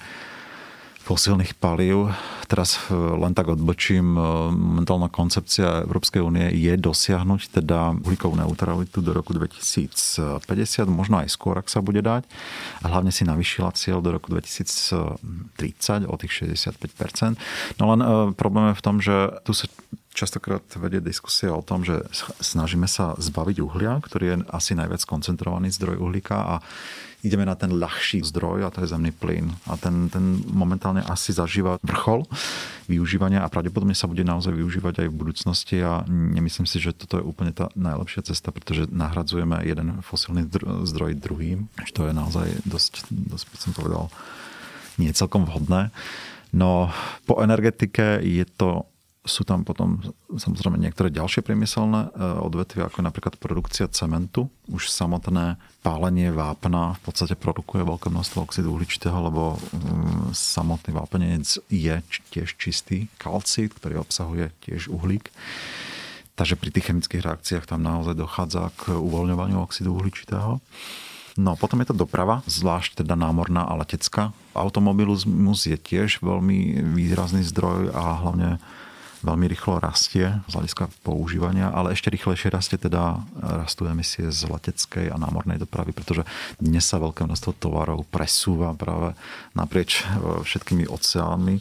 [1.10, 2.14] fosílnych palív.
[2.46, 4.22] Teraz e, len tak odbočím, e,
[4.54, 10.46] momentálna koncepcia Európskej únie je dosiahnuť teda uhlíkovú neutralitu do roku 2050,
[10.86, 12.30] možno aj skôr, ak sa bude dať.
[12.86, 17.82] A hlavne si navyšila cieľ do roku 2030 o tých 65%.
[17.82, 19.66] No len e, problém je v tom, že tu sa
[20.14, 22.06] častokrát vedie diskusia o tom, že
[22.44, 26.56] snažíme sa zbaviť uhlia, ktorý je asi najviac koncentrovaný zdroj uhlíka a
[27.22, 29.52] ideme na ten ľahší zdroj a to je zemný plyn.
[29.68, 32.24] A ten, ten momentálne asi zažíva vrchol
[32.90, 37.22] využívania a pravdepodobne sa bude naozaj využívať aj v budúcnosti a nemyslím si, že toto
[37.22, 40.50] je úplne tá najlepšia cesta, pretože nahradzujeme jeden fosilný
[40.88, 41.70] zdroj druhým.
[41.94, 44.04] To je naozaj dosť, dosť by som povedal,
[44.98, 45.94] nie celkom vhodné.
[46.50, 46.90] No
[47.30, 48.90] po energetike je to
[49.30, 50.02] sú tam potom
[50.34, 54.50] samozrejme niektoré ďalšie priemyselné e, odvetvia, ako napríklad produkcia cementu.
[54.68, 61.46] Už samotné pálenie vápna v podstate produkuje veľké množstvo oxidu uhličitého, lebo mm, samotný vápenec
[61.70, 61.96] je
[62.34, 65.30] tiež čistý kalcit, ktorý obsahuje tiež uhlík.
[66.34, 70.58] Takže pri tých chemických reakciách tam naozaj dochádza k uvoľňovaniu oxidu uhličitého.
[71.40, 74.36] No potom je to doprava, zvlášť teda námorná a letecká.
[74.52, 78.60] Automobilizmus je tiež veľmi výrazný zdroj a hlavne
[79.24, 85.12] veľmi rýchlo rastie z hľadiska používania, ale ešte rýchlejšie rastie teda rastú emisie z leteckej
[85.12, 86.24] a námornej dopravy, pretože
[86.58, 89.16] dnes sa veľké množstvo tovarov presúva práve
[89.52, 91.60] naprieč e, všetkými oceánmi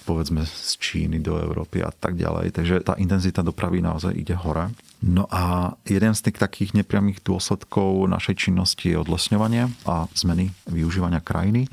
[0.00, 2.50] povedzme z Číny do Európy a tak ďalej.
[2.50, 4.72] Takže tá intenzita dopravy naozaj ide hore.
[5.00, 11.24] No a jeden z tých takých nepriamých dôsledkov našej činnosti je odlesňovanie a zmeny využívania
[11.24, 11.72] krajiny.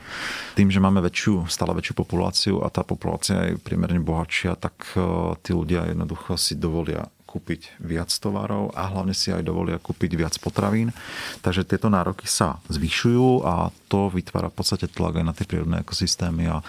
[0.55, 5.03] Tým, že máme väčšiu, stále väčšiu populáciu a tá populácia je priemerne bohatšia, tak e,
[5.43, 10.39] tí ľudia jednoducho si dovolia kúpiť viac tovarov a hlavne si aj dovolia kúpiť viac
[10.39, 10.95] potravín.
[11.43, 15.83] Takže tieto nároky sa zvyšujú a to vytvára v podstate tlak aj na tie prírodné
[15.83, 16.63] ekosystémy a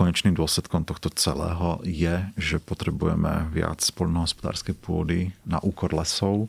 [0.00, 6.48] konečným dôsledkom tohto celého je, že potrebujeme viac poľnohospodárskej pôdy na úkor lesov,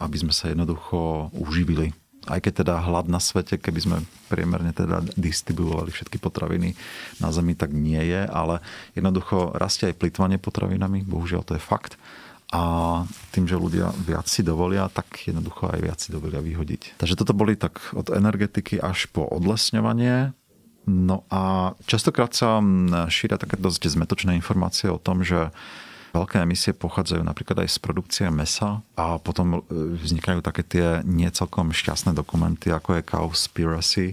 [0.00, 1.92] aby sme sa jednoducho uživili.
[2.24, 3.96] Aj keď teda hlad na svete, keby sme
[4.32, 6.72] priemerne teda distribuovali všetky potraviny
[7.20, 8.64] na Zemi, tak nie je, ale
[8.96, 12.00] jednoducho rastie aj plitvanie potravinami, bohužiaľ to je fakt.
[12.50, 12.62] A
[13.30, 16.98] tým, že ľudia viac si dovolia, tak jednoducho aj viac si dovolia vyhodiť.
[16.98, 20.34] Takže toto boli tak od energetiky až po odlesňovanie.
[20.88, 22.64] No a častokrát sa
[23.12, 25.52] šíria také dosť zmetočné informácie o tom, že
[26.10, 31.30] Veľké emisie pochádzajú napríklad aj z produkcie mesa a potom e, vznikajú také tie nie
[31.30, 34.06] celkom šťastné dokumenty, ako je Cowspiracy,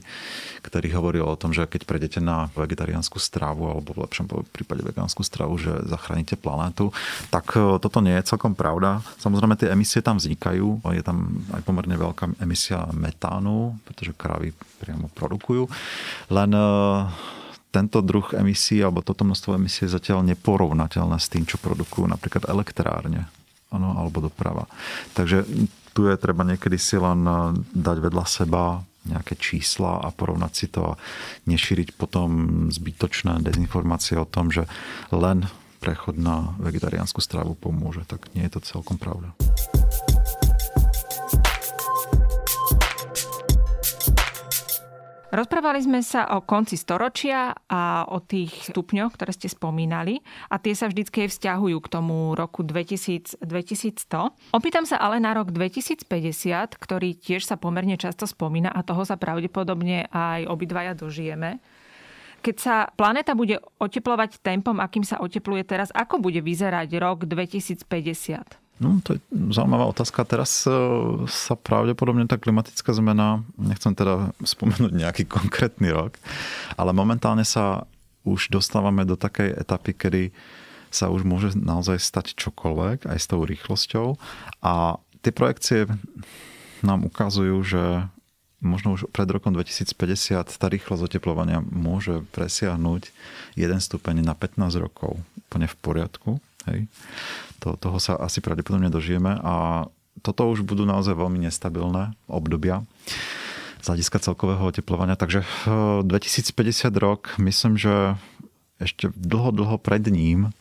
[0.61, 5.25] ktorý hovorí o tom, že keď prejdete na vegetariánsku stravu alebo v lepšom prípade vegánsku
[5.25, 6.93] stravu, že zachránite planétu,
[7.33, 9.01] tak e, toto nie je celkom pravda.
[9.17, 15.09] Samozrejme tie emisie tam vznikajú, je tam aj pomerne veľká emisia metánu, pretože kravy priamo
[15.17, 15.65] produkujú.
[16.29, 16.67] Len e,
[17.71, 22.47] tento druh emisí alebo toto množstvo emisí je zatiaľ neporovnateľné s tým, čo produkujú napríklad
[22.47, 23.27] elektrárne
[23.67, 24.65] ano, alebo doprava.
[25.11, 25.43] Takže
[25.91, 27.37] tu je treba niekedy si len eh,
[27.75, 30.97] dať vedľa seba nejaké čísla a porovnať si to a
[31.47, 32.29] nešíriť potom
[32.67, 34.67] zbytočné dezinformácie o tom, že
[35.15, 35.47] len
[35.79, 38.03] prechod na vegetariánsku stravu pomôže.
[38.03, 39.31] Tak nie je to celkom pravda.
[45.37, 50.73] Rozprávali sme sa o konci storočia a o tých stupňoch, ktoré ste spomínali a tie
[50.73, 54.33] sa vždycky vzťahujú k tomu roku 2000, 2100.
[54.57, 56.09] Opýtam sa ale na rok 2050,
[56.81, 61.61] ktorý tiež sa pomerne často spomína a toho sa pravdepodobne aj obidvaja dožijeme.
[62.41, 68.66] Keď sa planéta bude oteplovať tempom, akým sa otepluje teraz, ako bude vyzerať rok 2050?
[68.77, 70.21] No, to je zaujímavá otázka.
[70.21, 70.73] Teraz e,
[71.25, 76.21] sa pravdepodobne tá klimatická zmena, nechcem teda spomenúť nejaký konkrétny rok,
[76.77, 77.89] ale momentálne sa
[78.27, 80.23] už dostávame do takej etapy, kedy
[80.91, 84.07] sa už môže naozaj stať čokoľvek aj s tou rýchlosťou
[84.63, 85.79] a tie projekcie
[86.79, 88.07] nám ukazujú, že
[88.63, 93.13] možno už pred rokom 2050 tá rýchlosť oteplovania môže presiahnuť
[93.59, 95.19] 1 stupeň na 15 rokov.
[95.49, 96.29] Úplne v poriadku.
[96.67, 96.91] Hej.
[97.63, 99.87] To, toho sa asi pravdepodobne dožijeme a
[100.21, 102.85] toto už budú naozaj veľmi nestabilné obdobia
[103.81, 105.19] z hľadiska celkového oteplovania.
[105.19, 105.45] Takže
[106.03, 108.17] 2050 eh, rok, myslím, že
[108.77, 110.53] ešte dlho, dlho pred ním,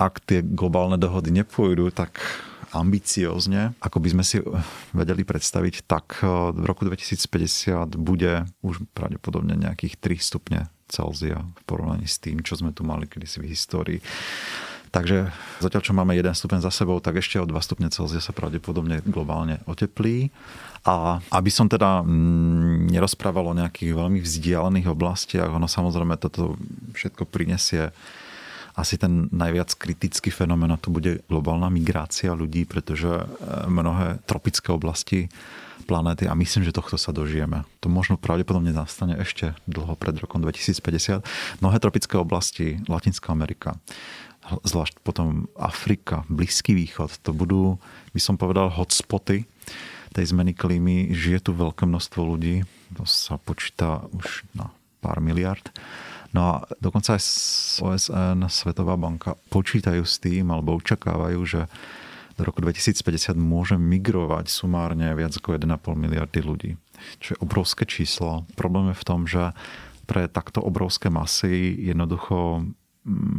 [0.00, 2.20] ak tie globálne dohody nepôjdu, tak
[2.74, 4.44] ambiciózne, ako by sme si eh,
[4.92, 11.62] vedeli predstaviť, tak eh, v roku 2050 bude už pravdepodobne nejakých 3 stupne Celzia v
[11.64, 13.98] porovnaní s tým, čo sme tu mali kedysi v histórii.
[14.94, 18.30] Takže zatiaľ, čo máme jeden stupeň za sebou, tak ešte o 2 stupne Celzia sa
[18.30, 20.30] pravdepodobne globálne oteplí.
[20.86, 26.54] A aby som teda mm, nerozprával o nejakých veľmi vzdialených oblastiach, ono samozrejme toto
[26.94, 27.90] všetko prinesie
[28.74, 33.26] asi ten najviac kritický fenomén a to bude globálna migrácia ľudí, pretože e,
[33.70, 35.30] mnohé tropické oblasti
[35.86, 37.62] planéty a myslím, že tohto sa dožijeme.
[37.82, 41.22] To možno pravdepodobne nastane ešte dlho pred rokom 2050.
[41.62, 43.78] Mnohé tropické oblasti, Latinská Amerika,
[44.44, 47.80] zvlášť potom Afrika, Blízky východ, to budú,
[48.12, 49.48] by som povedal, hotspoty
[50.14, 51.10] tej zmeny klímy.
[51.10, 52.62] Žije tu veľké množstvo ľudí,
[52.94, 54.70] to sa počíta už na
[55.02, 55.64] pár miliard.
[56.34, 57.22] No a dokonca aj
[57.78, 61.60] OSN, Svetová banka počítajú s tým, alebo očakávajú, že
[62.34, 66.70] do roku 2050 môže migrovať sumárne viac ako 1,5 miliardy ľudí.
[67.22, 68.42] Čo je obrovské číslo.
[68.58, 69.54] Problém je v tom, že
[70.10, 72.66] pre takto obrovské masy jednoducho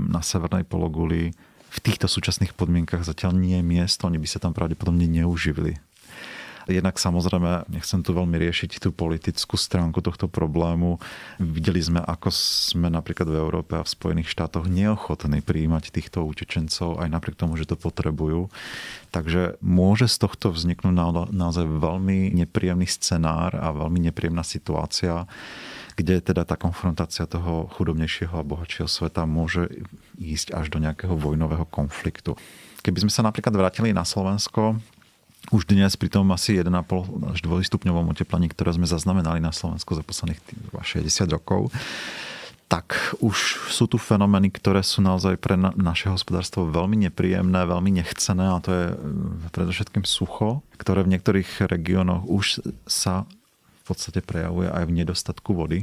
[0.09, 1.33] na severnej pologuli
[1.75, 5.75] v týchto súčasných podmienkach zatiaľ nie je miesto, oni by sa tam pravdepodobne neuživili.
[6.65, 10.97] Jednak samozrejme, nechcem tu veľmi riešiť tú politickú stránku tohto problému.
[11.37, 16.97] Videli sme, ako sme napríklad v Európe a v Spojených štátoch neochotní prijímať týchto utečencov,
[16.97, 18.49] aj napriek tomu, že to potrebujú.
[19.13, 25.29] Takže môže z tohto vzniknúť naozaj veľmi nepríjemný scenár a veľmi nepríjemná situácia
[25.95, 29.71] kde teda tá konfrontácia toho chudobnejšieho a bohatšieho sveta môže
[30.19, 32.35] ísť až do nejakého vojnového konfliktu.
[32.83, 34.77] Keby sme sa napríklad vrátili na Slovensko,
[35.53, 39.93] už dnes pri tom asi 1,5 až 2 stupňovom oteplení, ktoré sme zaznamenali na Slovensku
[39.93, 40.41] za posledných
[40.73, 41.69] 60 rokov,
[42.65, 48.41] tak už sú tu fenomény, ktoré sú naozaj pre naše hospodárstvo veľmi nepríjemné, veľmi nechcené
[48.41, 48.85] a to je
[49.53, 53.29] predovšetkým sucho, ktoré v niektorých regiónoch už sa
[53.85, 55.79] podstate prejavuje aj v nedostatku vody.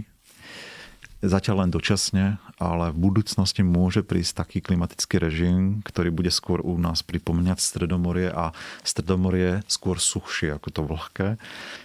[1.22, 6.74] Zatiaľ len dočasne, ale v budúcnosti môže prísť taký klimatický režim, ktorý bude skôr u
[6.82, 8.50] nás pripomínať Stredomorie a
[8.82, 11.28] Stredomorie skôr suchšie ako to vlhké.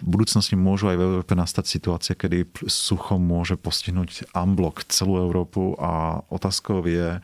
[0.01, 5.77] V budúcnosti môžu aj v Európe nastať situácie, kedy sucho môže postihnúť unblock celú Európu
[5.77, 7.21] a otázkou je,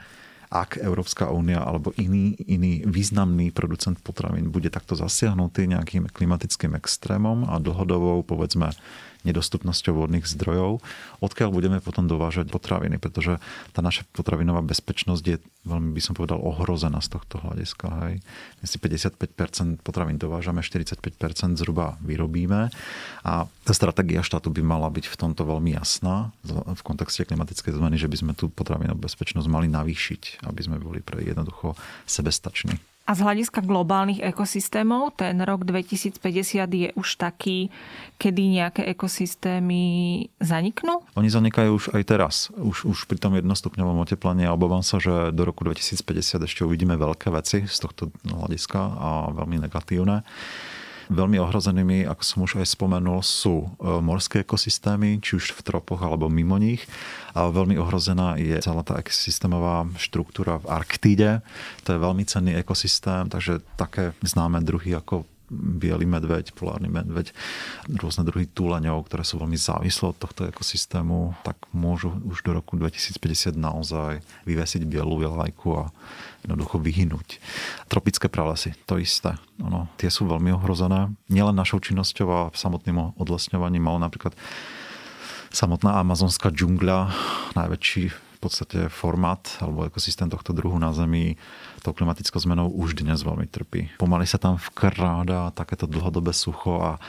[0.53, 7.49] ak Európska únia alebo iný, iný významný producent potravín bude takto zasiahnutý nejakým klimatickým extrémom
[7.49, 8.69] a dlhodobou, povedzme,
[9.23, 10.83] nedostupnosťou vodných zdrojov,
[11.23, 13.39] odkiaľ budeme potom dovážať potraviny, pretože
[13.71, 17.87] tá naša potravinová bezpečnosť je veľmi, by som povedal, ohrozená z tohto hľadiska.
[18.07, 18.13] Hej.
[18.59, 22.67] My si 55% potravín dovážame, 45% zhruba vyrobíme
[23.23, 27.95] a tá stratégia štátu by mala byť v tomto veľmi jasná v kontexte klimatickej zmeny,
[27.95, 32.92] že by sme tú potravinovú bezpečnosť mali navýšiť, aby sme boli pre jednoducho sebestační.
[33.03, 36.23] A z hľadiska globálnych ekosystémov, ten rok 2050
[36.71, 37.67] je už taký,
[38.15, 39.83] kedy nejaké ekosystémy
[40.39, 41.03] zaniknú?
[41.19, 42.35] Oni zanikajú už aj teraz.
[42.55, 46.95] Už, už pri tom jednostupňovom oteplení a obávam sa, že do roku 2050 ešte uvidíme
[46.95, 50.23] veľké veci z tohto hľadiska a veľmi negatívne.
[51.13, 56.01] Veľmi ohrozenými, ako som už aj spomenul, sú e, morské ekosystémy, či už v tropoch
[56.01, 56.81] alebo mimo nich.
[57.37, 61.45] A veľmi ohrozená je celá tá ekosystémová štruktúra v Arktíde.
[61.85, 67.29] To je veľmi cenný ekosystém, takže také známe druhy ako biely medveď, polárny medveď,
[67.87, 72.75] rôzne druhy túleňov, ktoré sú veľmi závislé od tohto ekosystému, tak môžu už do roku
[72.75, 75.83] 2050 naozaj vyvesiť bielú vlajku a
[76.43, 77.37] jednoducho vyhynúť.
[77.87, 79.37] Tropické pralesy, to isté.
[79.63, 81.13] Ono, tie sú veľmi ohrozené.
[81.31, 84.33] Nielen našou činnosťou a samotným odlesňovaním, ale napríklad
[85.53, 87.13] samotná amazonská džungľa,
[87.53, 91.39] najväčší podstate formát alebo ekosystém tohto druhu na Zemi
[91.79, 93.95] tou klimatickou zmenou už dnes veľmi trpí.
[93.99, 96.99] Pomaly sa tam vkráda takéto dlhodobé sucho a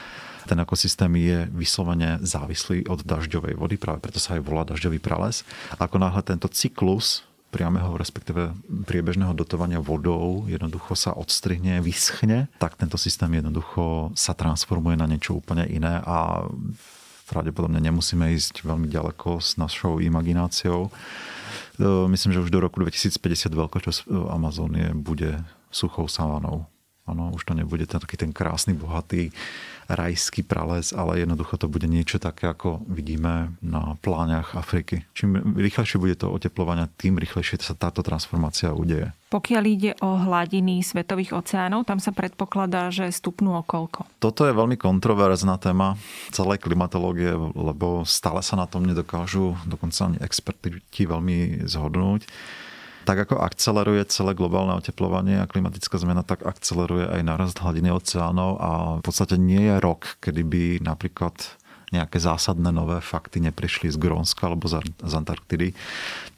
[0.45, 5.43] ten ekosystém je vyslovene závislý od dažďovej vody, práve preto sa aj volá dažďový prales.
[5.81, 8.51] Ako náhle tento cyklus priameho, respektíve
[8.83, 15.39] priebežného dotovania vodou jednoducho sa odstrihne, vyschne, tak tento systém jednoducho sa transformuje na niečo
[15.39, 16.51] úplne iné a
[17.29, 20.93] pravdepodobne nemusíme ísť veľmi ďaleko s našou imagináciou
[21.83, 25.43] myslím, že už do roku 2050 veľkosť Amazónie bude
[25.75, 26.67] suchou savánou.
[27.05, 29.29] Ano, už to nebude ten, taký ten krásny, bohatý
[29.89, 35.05] rajský prales, ale jednoducho to bude niečo také, ako vidíme na pláňach Afriky.
[35.13, 39.13] Čím rýchlejšie bude to oteplovanie, tým rýchlejšie sa táto transformácia udeje.
[39.33, 44.07] Pokiaľ ide o hladiny svetových oceánov, tam sa predpokladá, že stupnú o koľko?
[44.23, 45.99] Toto je veľmi kontroverzná téma
[46.31, 52.31] celej klimatológie, lebo stále sa na tom nedokážu dokonca ani experti veľmi zhodnúť
[53.05, 58.57] tak ako akceleruje celé globálne oteplovanie a klimatická zmena, tak akceleruje aj narast hladiny oceánov
[58.59, 61.37] a v podstate nie je rok, kedy by napríklad
[61.95, 65.71] nejaké zásadné nové fakty neprišli z Grónska alebo z Antarktidy.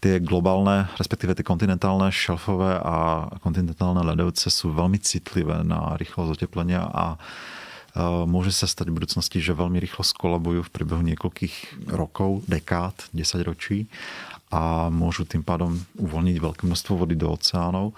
[0.04, 6.84] Tie globálne, respektíve tie kontinentálne šelfové a kontinentálne ledovce sú veľmi citlivé na rýchlosť oteplenia
[6.84, 7.18] a e,
[8.28, 13.88] môže sa stať v budúcnosti, že veľmi rýchlo skolabujú v priebehu niekoľkých rokov, dekád, desaťročí
[14.50, 17.92] a môžu tým pádom uvoľniť veľké množstvo vody do oceánov.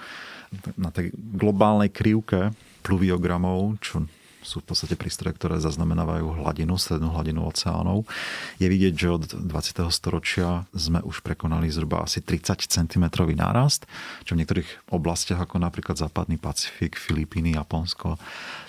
[0.81, 4.09] Na tej globálnej krivke pluviogramov, čo
[4.49, 8.09] sú v podstate prístroje, ktoré zaznamenávajú hladinu, strednú hladinu oceánov.
[8.57, 9.85] Je vidieť, že od 20.
[9.93, 13.05] storočia sme už prekonali zhruba asi 30 cm
[13.37, 13.85] nárast,
[14.25, 18.17] čo v niektorých oblastiach, ako napríklad západný Pacifik, Filipíny, Japonsko,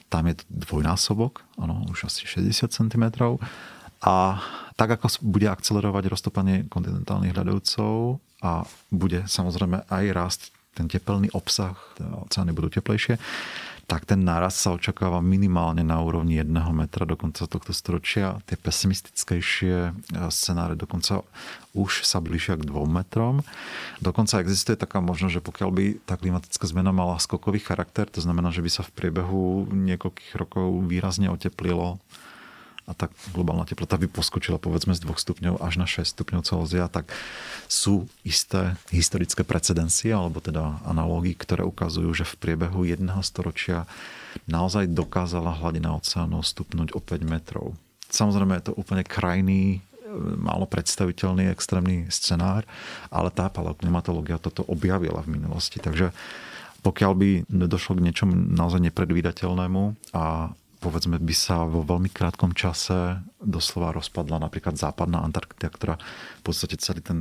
[0.10, 3.06] tam je dvojnásobok, ano, už asi 60 cm.
[4.00, 4.39] A
[4.80, 10.41] tak ako bude akcelerovať roztopanie kontinentálnych ľadovcov a bude samozrejme aj rásť
[10.72, 13.20] ten tepelný obsah, oceány budú teplejšie,
[13.89, 18.38] tak ten náraz sa očakáva minimálne na úrovni 1 metra do konca tohto storočia.
[18.45, 19.91] Tie pesimistickejšie e,
[20.30, 21.26] scenáre dokonca
[21.74, 23.41] už sa blížia k 2 metrom.
[23.97, 28.54] Dokonca existuje taká možnosť, že pokiaľ by tá klimatická zmena mala skokový charakter, to znamená,
[28.54, 31.97] že by sa v priebehu niekoľkých rokov výrazne oteplilo
[32.90, 36.90] a tak globálna teplota by poskočila povedzme z 2 stupňov až na 6 stupňov Celzia,
[36.90, 37.14] tak
[37.70, 43.86] sú isté historické precedencie alebo teda analógy, ktoré ukazujú, že v priebehu jedného storočia
[44.50, 47.78] naozaj dokázala hladina oceánov stupnúť o 5 metrov.
[48.10, 49.86] Samozrejme je to úplne krajný
[50.42, 52.66] málo predstaviteľný extrémny scenár,
[53.14, 55.78] ale tá paleoklimatológia toto objavila v minulosti.
[55.78, 56.10] Takže
[56.82, 63.20] pokiaľ by nedošlo k niečomu naozaj nepredvídateľnému a povedzme by sa vo veľmi krátkom čase
[63.44, 65.96] doslova rozpadla napríklad západná Antarktida, ktorá
[66.40, 67.20] v podstate celý ten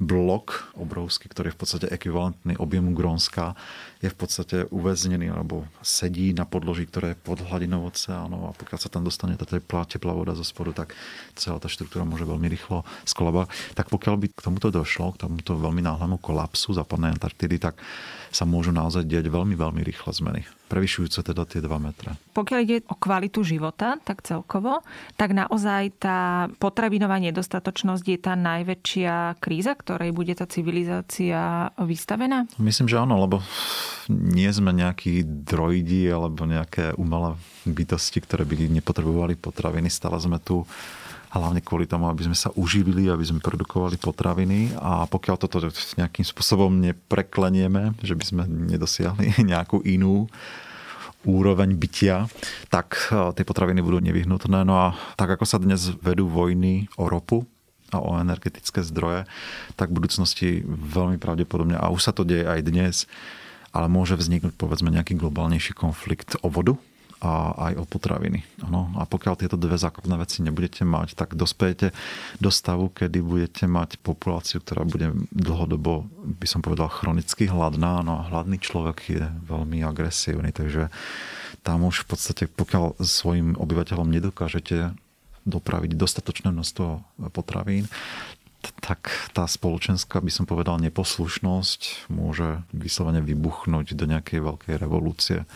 [0.00, 3.52] blok obrovský, ktorý je v podstate ekvivalentný objemu Grónska,
[4.00, 8.78] je v podstate uväznený alebo sedí na podloží, ktoré je pod hladinou oceánov a pokiaľ
[8.80, 10.96] sa tam dostane tá teplá, teplá voda zo spodu, tak
[11.36, 13.52] celá tá štruktúra môže veľmi rýchlo skolabovať.
[13.76, 17.76] Tak pokiaľ by k tomuto došlo, k tomuto veľmi náhľadnému kolapsu západnej Antarktidy, tak
[18.32, 20.59] sa môžu naozaj diať veľmi, veľmi rýchle zmeny.
[20.70, 22.14] Prevyšujúce teda tie 2 metre.
[22.30, 24.86] Pokiaľ ide o kvalitu života, tak celkovo,
[25.18, 32.46] tak naozaj tá potravinová nedostatočnosť je tá najväčšia kríza, ktorej bude tá civilizácia vystavená?
[32.62, 33.42] Myslím, že áno, lebo
[34.06, 37.34] nie sme nejakí droidi alebo nejaké umelé
[37.66, 39.90] bytosti, ktoré by nepotrebovali potraviny.
[39.90, 40.62] Stále sme tu
[41.30, 45.62] hlavne kvôli tomu, aby sme sa uživili, aby sme produkovali potraviny a pokiaľ toto
[45.98, 50.26] nejakým spôsobom nepreklenieme, že by sme nedosiahli nejakú inú
[51.20, 52.32] úroveň bytia,
[52.72, 54.64] tak e, tie potraviny budú nevyhnutné.
[54.64, 54.86] No a
[55.20, 57.44] tak ako sa dnes vedú vojny o ropu,
[57.90, 59.26] a o energetické zdroje,
[59.74, 62.94] tak v budúcnosti veľmi pravdepodobne, a už sa to deje aj dnes,
[63.74, 66.78] ale môže vzniknúť povedzme nejaký globálnejší konflikt o vodu,
[67.20, 68.42] a aj o potraviny.
[68.64, 68.88] Ano.
[68.96, 71.92] A pokiaľ tieto dve základné veci nebudete mať, tak dospejete
[72.40, 76.08] do stavu, kedy budete mať populáciu, ktorá bude dlhodobo,
[76.40, 78.00] by som povedal, chronicky hladná.
[78.00, 80.88] No a hladný človek je veľmi agresívny, takže
[81.60, 84.96] tam už v podstate, pokiaľ svojim obyvateľom nedokážete
[85.44, 87.04] dopraviť dostatočné množstvo
[87.36, 87.84] potravín,
[88.80, 95.48] tak tá spoločenská, by som povedal, neposlušnosť môže vyslovene vybuchnúť do nejakej veľkej revolúcie.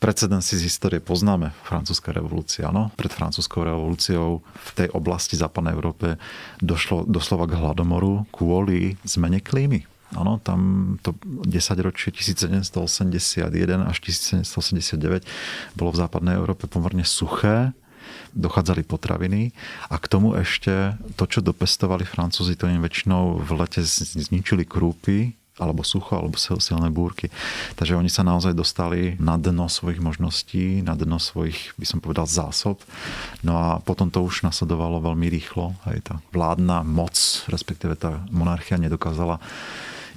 [0.00, 1.52] Precedensy z histórie poznáme.
[1.60, 2.88] Francúzska revolúcia, áno.
[2.96, 6.16] Pred francúzskou revolúciou v tej oblasti západnej Európe
[6.64, 9.84] došlo doslova k hladomoru kvôli zmene klímy.
[10.16, 11.12] Áno, tam to
[11.44, 11.52] 10
[11.84, 13.52] ročie 1781
[13.84, 17.76] až 1789 bolo v západnej Európe pomerne suché,
[18.32, 19.52] dochádzali potraviny
[19.92, 25.36] a k tomu ešte to, čo dopestovali Francúzi, to im väčšinou v lete zničili krúpy,
[25.58, 27.28] alebo sucho, alebo silné búrky.
[27.76, 32.24] Takže oni sa naozaj dostali na dno svojich možností, na dno svojich, by som povedal,
[32.24, 32.80] zásob.
[33.44, 35.76] No a potom to už nasledovalo veľmi rýchlo.
[35.84, 37.14] Aj tá vládna moc,
[37.50, 39.36] respektíve tá monarchia nedokázala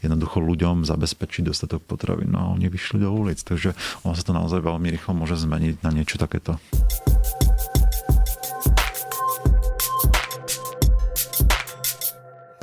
[0.03, 2.35] jednoducho ľuďom zabezpečiť dostatok potravín.
[2.35, 3.39] No a oni vyšli do ulic.
[3.39, 3.71] Takže
[4.03, 6.59] ono sa to naozaj veľmi rýchlo môže zmeniť na niečo takéto.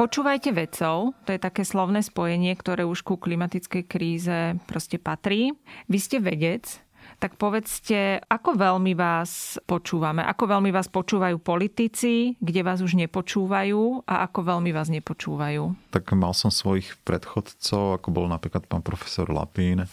[0.00, 5.52] Počúvajte vedcov, to je také slovné spojenie, ktoré už ku klimatickej kríze proste patrí.
[5.92, 6.80] Vy ste vedec,
[7.20, 14.08] tak povedzte, ako veľmi vás počúvame, ako veľmi vás počúvajú politici, kde vás už nepočúvajú
[14.08, 15.92] a ako veľmi vás nepočúvajú?
[15.92, 19.84] Tak mal som svojich predchodcov, ako bol napríklad pán profesor Lapín,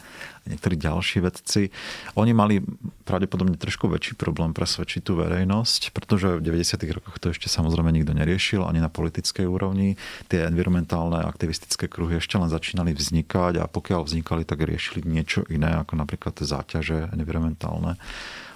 [0.47, 1.69] niektorí ďalší vedci,
[2.15, 2.63] oni mali
[3.07, 6.79] pravdepodobne trošku väčší problém presvedčiť tú verejnosť, pretože v 90.
[6.91, 9.95] rokoch to ešte samozrejme nikto neriešil, ani na politickej úrovni.
[10.27, 15.79] Tie environmentálne aktivistické kruhy ešte len začínali vznikať a pokiaľ vznikali, tak riešili niečo iné,
[15.79, 17.95] ako napríklad záťaže environmentálne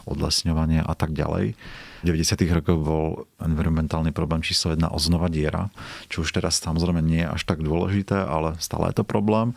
[0.06, 1.54] odlesňovanie a tak ďalej.
[2.02, 2.58] V 90.
[2.58, 3.06] rokoch bol
[3.38, 5.70] environmentálny problém číslo jedna oznova diera,
[6.10, 9.54] čo už teraz samozrejme nie je až tak dôležité, ale stále je to problém.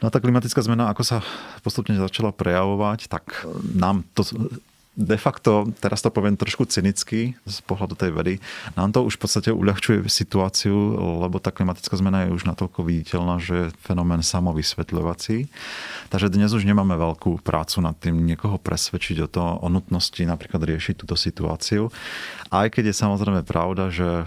[0.00, 1.18] No a tá klimatická zmena, ako sa
[1.64, 4.24] postupne začala prejavovať, tak nám to
[4.96, 8.34] de facto, teraz to poviem trošku cynicky z pohľadu tej vedy,
[8.80, 10.72] nám to už v podstate uľahčuje situáciu,
[11.20, 15.52] lebo tá klimatická zmena je už natoľko viditeľná, že je fenomén samovysvetľovací.
[16.08, 20.64] Takže dnes už nemáme veľkú prácu nad tým niekoho presvedčiť o to, o nutnosti napríklad
[20.64, 21.92] riešiť túto situáciu.
[22.48, 24.24] Aj keď je samozrejme pravda, že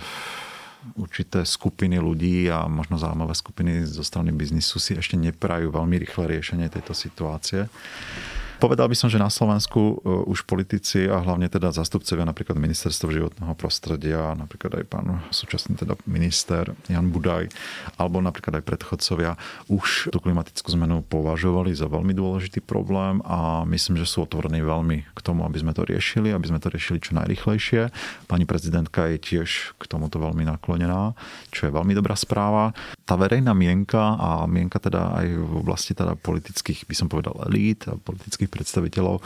[0.96, 6.28] určité skupiny ľudí a možno zaujímavé skupiny zo strany biznisu si ešte neprajú veľmi rýchle
[6.28, 7.68] riešenie tejto situácie.
[8.60, 13.08] Povedal by som, že na Slovensku e, už politici a hlavne teda zastupcovia napríklad ministerstvo
[13.08, 17.48] životného prostredia, napríklad aj pán súčasný teda minister Jan Budaj,
[17.96, 19.40] alebo napríklad aj predchodcovia
[19.72, 25.08] už tú klimatickú zmenu považovali za veľmi dôležitý problém a myslím, že sú otvorení veľmi
[25.08, 27.88] k tomu, aby sme to riešili, aby sme to riešili čo najrychlejšie.
[28.28, 31.16] Pani prezidentka je tiež k tomuto veľmi naklonená,
[31.56, 32.76] čo je veľmi dobrá správa.
[33.10, 37.90] Tá verejná mienka a mienka teda aj v oblasti teda politických, by som povedal, elít
[37.90, 39.26] a politických predstaviteľov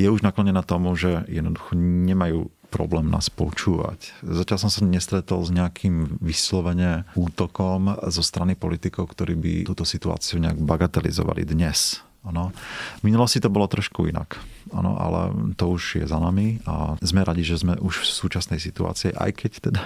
[0.00, 4.16] je už naklonená tomu, že jednoducho nemajú problém nás počúvať.
[4.24, 10.40] Zatiaľ som sa nestretol s nejakým vyslovene útokom zo strany politikov, ktorí by túto situáciu
[10.40, 12.00] nejak bagatelizovali dnes.
[12.24, 12.52] Ano.
[13.00, 14.36] V minulosti to bolo trošku inak,
[14.72, 18.60] ano, ale to už je za nami a sme radi, že sme už v súčasnej
[18.60, 19.82] situácii, aj keď teda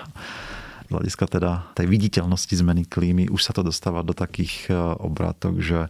[0.92, 5.64] z hľadiska teda tej viditeľnosti zmeny klímy už sa to dostáva do takých eh, obrátok,
[5.64, 5.88] že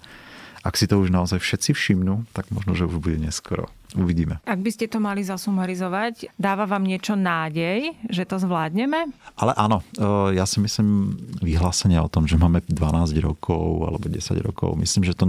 [0.62, 3.66] ak si to už naozaj všetci všimnú, tak možno, že už bude neskoro.
[3.98, 4.38] Uvidíme.
[4.46, 9.11] Ak by ste to mali zasumarizovať, dáva vám niečo nádej, že to zvládneme?
[9.36, 14.38] Ale áno, e, ja si myslím vyhlásenia o tom, že máme 12 rokov alebo 10
[14.38, 15.26] rokov, myslím, že to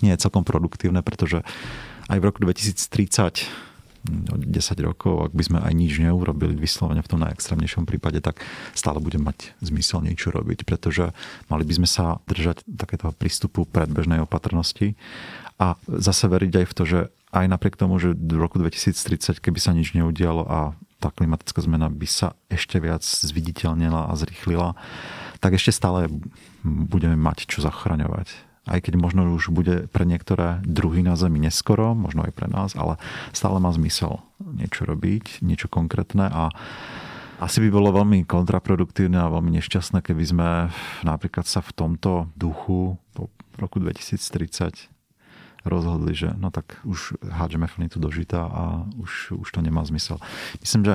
[0.00, 1.44] nie je celkom produktívne, pretože
[2.08, 3.65] aj v roku 2030
[4.06, 8.40] 10 rokov, ak by sme aj nič neurobili vyslovene v tom najextrémnejšom prípade, tak
[8.72, 11.10] stále bude mať zmysel niečo robiť, pretože
[11.50, 14.94] mali by sme sa držať takéto prístupu predbežnej opatrnosti
[15.58, 17.00] a zase veriť aj v to, že
[17.34, 20.58] aj napriek tomu, že v roku 2030, keby sa nič neudialo a
[20.96, 24.72] tá klimatická zmena by sa ešte viac zviditeľnila a zrýchlila,
[25.44, 26.08] tak ešte stále
[26.64, 31.94] budeme mať čo zachraňovať aj keď možno už bude pre niektoré druhy na Zemi neskoro,
[31.94, 32.98] možno aj pre nás, ale
[33.30, 36.50] stále má zmysel niečo robiť, niečo konkrétne a
[37.36, 40.48] asi by bolo veľmi kontraproduktívne a veľmi nešťastné, keby sme
[41.04, 43.28] napríklad sa v tomto duchu po
[43.60, 44.88] roku 2030
[45.66, 48.62] rozhodli, že no tak už hádžeme flinitu do žita a
[48.96, 50.22] už, už to nemá zmysel.
[50.62, 50.94] Myslím, že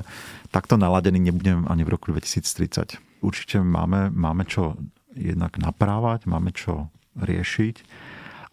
[0.49, 2.97] takto naladený nebudem ani v roku 2030.
[3.21, 4.79] Určite máme, máme čo
[5.13, 7.75] jednak naprávať, máme čo riešiť.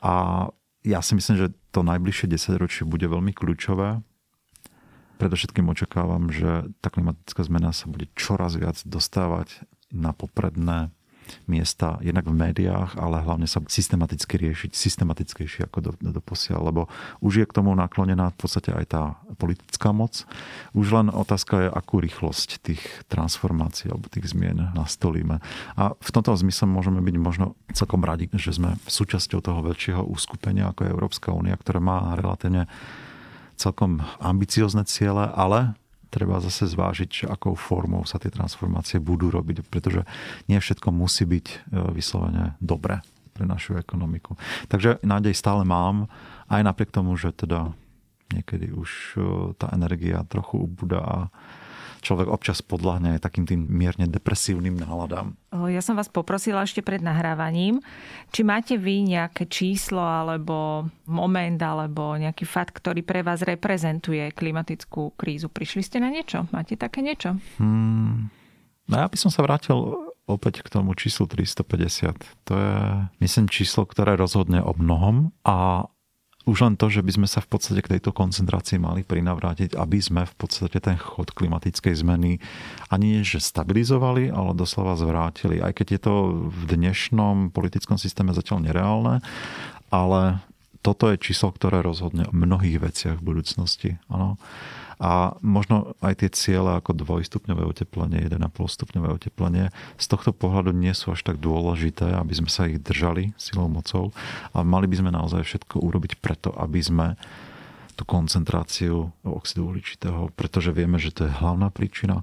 [0.02, 0.46] A
[0.86, 4.00] ja si myslím, že to najbližšie 10 ročie bude veľmi kľúčové.
[5.18, 10.94] Predovšetkým očakávam, že tá klimatická zmena sa bude čoraz viac dostávať na popredné
[11.50, 16.82] miesta jednak v médiách, ale hlavne sa systematicky riešiť, systematickejšie ako do, do, posiaľ, lebo
[17.20, 19.02] už je k tomu naklonená v podstate aj tá
[19.36, 20.24] politická moc.
[20.72, 25.42] Už len otázka je, akú rýchlosť tých transformácií alebo tých zmien nastolíme.
[25.74, 30.70] A v tomto zmysle môžeme byť možno celkom radi, že sme súčasťou toho väčšieho úskupenia
[30.70, 32.70] ako je Európska únia, ktorá má relatívne
[33.58, 35.74] celkom ambiciozne ciele, ale
[36.08, 40.04] treba zase zvážiť, akou formou sa tie transformácie budú robiť, pretože
[40.48, 41.56] nie všetko musí byť e,
[41.92, 43.04] vyslovene dobré
[43.36, 44.34] pre našu ekonomiku.
[44.66, 46.10] Takže nádej stále mám,
[46.50, 47.70] aj napriek tomu, že teda
[48.34, 49.20] niekedy už e,
[49.56, 51.18] tá energia trochu ubúda a
[52.08, 55.36] človek občas podľahne aj takým tým mierne depresívnym náladám.
[55.52, 57.84] Ja som vás poprosila ešte pred nahrávaním,
[58.32, 65.12] či máte vy nejaké číslo alebo moment alebo nejaký fakt, ktorý pre vás reprezentuje klimatickú
[65.20, 65.52] krízu.
[65.52, 66.48] Prišli ste na niečo?
[66.48, 67.36] Máte také niečo?
[67.60, 68.32] Hmm,
[68.88, 69.76] no ja by som sa vrátil
[70.28, 72.48] opäť k tomu číslu 350.
[72.48, 72.76] To je,
[73.24, 75.88] myslím, číslo, ktoré rozhodne o mnohom a
[76.48, 80.00] už len to, že by sme sa v podstate k tejto koncentrácii mali prinavrátiť, aby
[80.00, 82.40] sme v podstate ten chod klimatickej zmeny
[82.88, 85.60] ani nie, že stabilizovali, ale doslova zvrátili.
[85.60, 86.14] Aj keď je to
[86.48, 89.20] v dnešnom politickom systéme zatiaľ nereálne,
[89.92, 90.40] ale
[90.80, 93.90] toto je číslo, ktoré rozhodne o mnohých veciach v budúcnosti.
[94.08, 94.40] Ano.
[94.98, 100.90] A možno aj tie ciele ako dvojstupňové oteplenie, 1,5 stupňové oteplenie z tohto pohľadu nie
[100.90, 104.10] sú až tak dôležité, aby sme sa ich držali silou mocou
[104.50, 107.14] a mali by sme naozaj všetko urobiť preto, aby sme
[107.94, 112.22] tú koncentráciu oxidu uhličitého, pretože vieme, že to je hlavná príčina,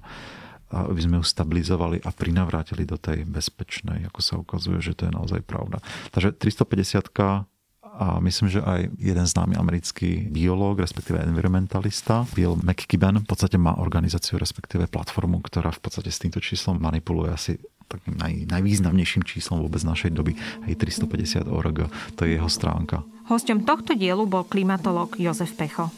[0.72, 5.12] aby sme ju stabilizovali a prinavrátili do tej bezpečnej, ako sa ukazuje, že to je
[5.14, 5.78] naozaj pravda.
[6.10, 7.12] Takže 350
[7.96, 13.80] a myslím, že aj jeden známy americký biológ, respektíve environmentalista, Bill McKibben, v podstate má
[13.80, 17.52] organizáciu, respektíve platformu, ktorá v podstate s týmto číslom manipuluje asi
[17.88, 20.36] takým naj, najvýznamnejším číslom vôbec našej doby,
[20.68, 21.88] hej 350 org,
[22.18, 23.00] to je jeho stránka.
[23.32, 25.88] Hosťom tohto dielu bol klimatolog Jozef Pecho.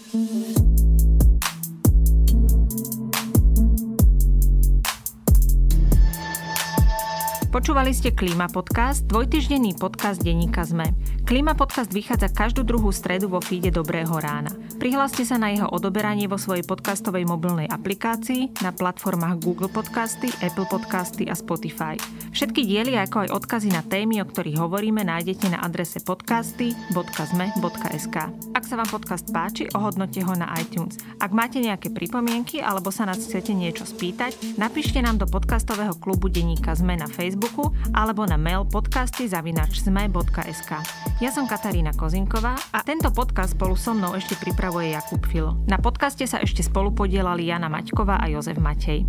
[7.48, 11.17] Počúvali ste Klíma podcast, dvojtyždenný podcast denníka ZME.
[11.28, 14.48] Klíma podcast vychádza každú druhú stredu vo feede Dobrého rána.
[14.80, 20.64] Prihláste sa na jeho odoberanie vo svojej podcastovej mobilnej aplikácii na platformách Google Podcasty, Apple
[20.72, 22.00] Podcasty a Spotify.
[22.32, 28.16] Všetky diely ako aj odkazy na témy, o ktorých hovoríme, nájdete na adrese podcasty.zme.sk.
[28.56, 30.96] Ak sa vám podcast páči, ohodnote ho na iTunes.
[31.20, 36.32] Ak máte nejaké pripomienky alebo sa nás chcete niečo spýtať, napíšte nám do podcastového klubu
[36.32, 40.72] denníka ZME na Facebook Facebooku alebo na mail podcasty zavinačsme.sk.
[41.18, 45.58] Ja som Katarína Kozinková a tento podcast spolu so mnou ešte pripravuje Jakub Filo.
[45.66, 49.02] Na podcaste sa ešte spolu podielali Jana Maťková a Jozef Matej.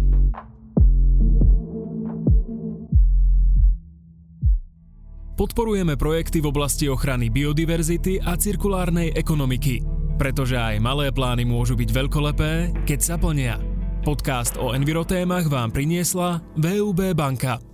[5.38, 9.86] Podporujeme projekty v oblasti ochrany biodiverzity a cirkulárnej ekonomiky,
[10.18, 12.54] pretože aj malé plány môžu byť veľkolepé,
[12.90, 13.62] keď sa plnia.
[14.02, 17.69] Podcast o envirotémach vám priniesla VUB banka.